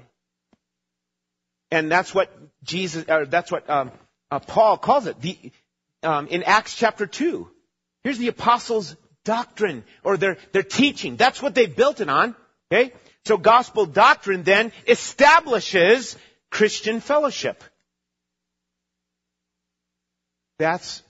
And 1.71 1.89
that's 1.89 2.13
what 2.13 2.29
Jesus, 2.63 3.05
or 3.07 3.25
that's 3.25 3.49
what 3.49 3.69
um, 3.69 3.91
uh, 4.29 4.39
Paul 4.39 4.77
calls 4.77 5.07
it. 5.07 5.21
The, 5.21 5.37
um, 6.03 6.27
in 6.27 6.43
Acts 6.43 6.75
chapter 6.75 7.07
2. 7.07 7.47
Here's 8.03 8.17
the 8.17 8.27
apostles' 8.27 8.97
doctrine, 9.23 9.85
or 10.03 10.17
their, 10.17 10.37
their 10.51 10.63
teaching. 10.63 11.15
That's 11.15 11.41
what 11.41 11.55
they 11.55 11.65
built 11.65 12.01
it 12.01 12.09
on. 12.09 12.35
Okay? 12.69 12.91
So 13.23 13.37
gospel 13.37 13.85
doctrine 13.85 14.43
then 14.43 14.73
establishes 14.85 16.17
Christian 16.49 16.99
fellowship. 16.99 17.63
That's, 20.59 21.03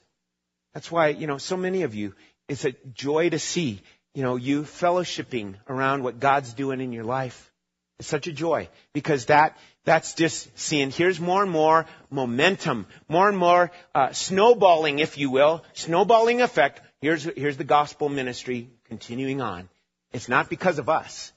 that's 0.73 0.91
why, 0.91 1.09
you 1.09 1.27
know, 1.27 1.37
so 1.37 1.57
many 1.57 1.83
of 1.83 1.95
you, 1.95 2.13
it's 2.47 2.65
a 2.65 2.73
joy 2.93 3.29
to 3.29 3.39
see, 3.39 3.81
you 4.13 4.23
know, 4.23 4.35
you 4.35 4.63
fellowshipping 4.63 5.55
around 5.67 6.03
what 6.03 6.19
God's 6.19 6.53
doing 6.53 6.81
in 6.81 6.91
your 6.93 7.03
life. 7.03 7.51
It's 7.99 8.07
such 8.07 8.27
a 8.27 8.31
joy 8.31 8.67
because 8.93 9.27
that, 9.27 9.57
that's 9.85 10.15
just 10.15 10.57
seeing 10.57 10.91
here's 10.91 11.19
more 11.19 11.43
and 11.43 11.51
more 11.51 11.85
momentum, 12.09 12.87
more 13.07 13.29
and 13.29 13.37
more 13.37 13.71
uh, 13.93 14.11
snowballing, 14.11 14.99
if 14.99 15.17
you 15.17 15.29
will, 15.29 15.63
snowballing 15.73 16.41
effect. 16.41 16.81
Here's, 16.99 17.23
here's 17.23 17.57
the 17.57 17.63
gospel 17.63 18.09
ministry 18.09 18.69
continuing 18.85 19.41
on. 19.41 19.69
It's 20.13 20.27
not 20.27 20.49
because 20.49 20.79
of 20.79 20.89
us, 20.89 21.31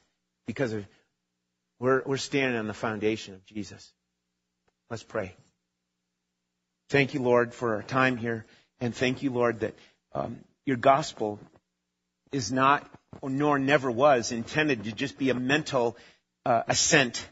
because 0.47 0.73
of, 0.73 0.87
we're, 1.79 2.03
we're 2.07 2.17
standing 2.17 2.59
on 2.59 2.67
the 2.67 2.75
foundation 2.75 3.35
of 3.35 3.45
Jesus. 3.45 3.93
Let's 4.91 5.03
pray. 5.03 5.37
Thank 6.89 7.15
you, 7.15 7.21
Lord, 7.21 7.53
for 7.53 7.75
our 7.75 7.83
time 7.83 8.17
here. 8.17 8.47
And 8.85 8.95
thank 8.95 9.23
you, 9.23 9.31
Lord, 9.31 9.61
that 9.61 9.75
um, 10.13 10.41
your 10.67 10.77
gospel 10.77 11.41
is 12.33 12.53
not, 12.53 12.87
nor 13.23 13.59
never 13.59 13.91
was, 13.91 14.31
intended 14.31 14.85
to 14.85 14.93
just 14.93 15.17
be 15.17 15.31
a 15.31 15.35
mental 15.35 15.97
uh, 16.45 16.65
assent, 16.69 17.27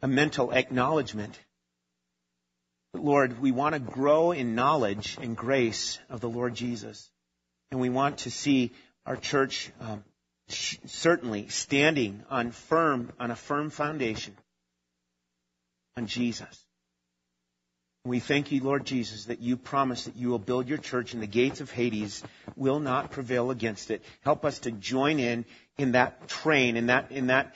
a 0.00 0.06
mental 0.06 0.52
acknowledgement. 0.52 1.36
But 2.92 3.02
Lord, 3.02 3.40
we 3.40 3.50
want 3.50 3.72
to 3.72 3.80
grow 3.80 4.30
in 4.30 4.54
knowledge 4.54 5.18
and 5.20 5.36
grace 5.36 5.98
of 6.08 6.20
the 6.20 6.28
Lord 6.28 6.54
Jesus. 6.54 7.10
And 7.72 7.80
we 7.80 7.88
want 7.88 8.18
to 8.18 8.30
see 8.30 8.70
our 9.04 9.16
church 9.16 9.72
um, 9.80 10.04
certainly 10.46 11.48
standing 11.48 12.22
on 12.30 12.52
firm, 12.52 13.10
on 13.18 13.32
a 13.32 13.36
firm 13.36 13.70
foundation 13.70 14.36
on 15.96 16.06
Jesus. 16.06 16.65
We 18.06 18.20
thank 18.20 18.52
you, 18.52 18.62
Lord 18.62 18.84
Jesus, 18.84 19.24
that 19.24 19.40
you 19.40 19.56
promise 19.56 20.04
that 20.04 20.14
you 20.14 20.28
will 20.28 20.38
build 20.38 20.68
your 20.68 20.78
church 20.78 21.12
and 21.12 21.20
the 21.20 21.26
gates 21.26 21.60
of 21.60 21.72
Hades 21.72 22.22
will 22.54 22.78
not 22.78 23.10
prevail 23.10 23.50
against 23.50 23.90
it. 23.90 24.00
Help 24.20 24.44
us 24.44 24.60
to 24.60 24.70
join 24.70 25.18
in 25.18 25.44
in 25.76 25.92
that 25.92 26.28
train, 26.28 26.76
in 26.76 26.86
that, 26.86 27.10
in 27.10 27.26
that 27.26 27.54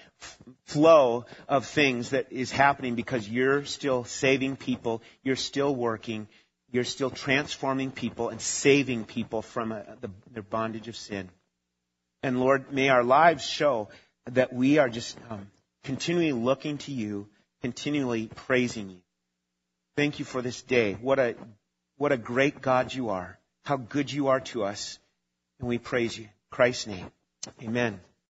flow 0.65 1.25
of 1.49 1.67
things 1.67 2.11
that 2.11 2.33
is 2.33 2.51
happening 2.51 2.97
because 2.97 3.29
you're 3.29 3.65
still 3.65 4.03
saving 4.03 4.57
people, 4.57 5.03
you're 5.23 5.37
still 5.37 5.73
working, 5.73 6.27
you're 6.73 6.85
still 6.85 7.11
transforming 7.11 7.93
people 7.93 8.29
and 8.29 8.41
saving 8.41 9.05
people 9.05 9.43
from 9.43 9.71
a, 9.71 9.77
uh, 9.77 9.95
the, 10.01 10.11
their 10.33 10.43
bondage 10.43 10.89
of 10.89 10.97
sin. 10.97 11.31
And 12.25 12.41
Lord, 12.41 12.73
may 12.73 12.89
our 12.89 13.05
lives 13.05 13.47
show 13.47 13.89
that 14.27 14.53
we 14.53 14.79
are 14.79 14.89
just 14.89 15.17
um, 15.31 15.49
continually 15.85 16.33
looking 16.33 16.79
to 16.79 16.93
you, 16.93 17.29
continually 17.63 18.29
praising 18.35 18.91
you. 18.91 19.01
Thank 20.01 20.19
you 20.19 20.25
for 20.25 20.41
this 20.41 20.63
day. 20.63 20.95
What 20.95 21.19
a, 21.19 21.35
what 21.99 22.11
a 22.11 22.17
great 22.17 22.63
God 22.63 22.95
you 22.95 23.11
are. 23.11 23.39
How 23.67 23.77
good 23.77 24.11
you 24.11 24.29
are 24.29 24.41
to 24.53 24.65
us. 24.65 24.99
And 25.59 25.69
we 25.69 25.77
praise 25.77 26.17
you. 26.17 26.25
In 26.25 26.31
Christ's 26.49 26.87
name. 26.87 27.13
Amen. 27.63 28.01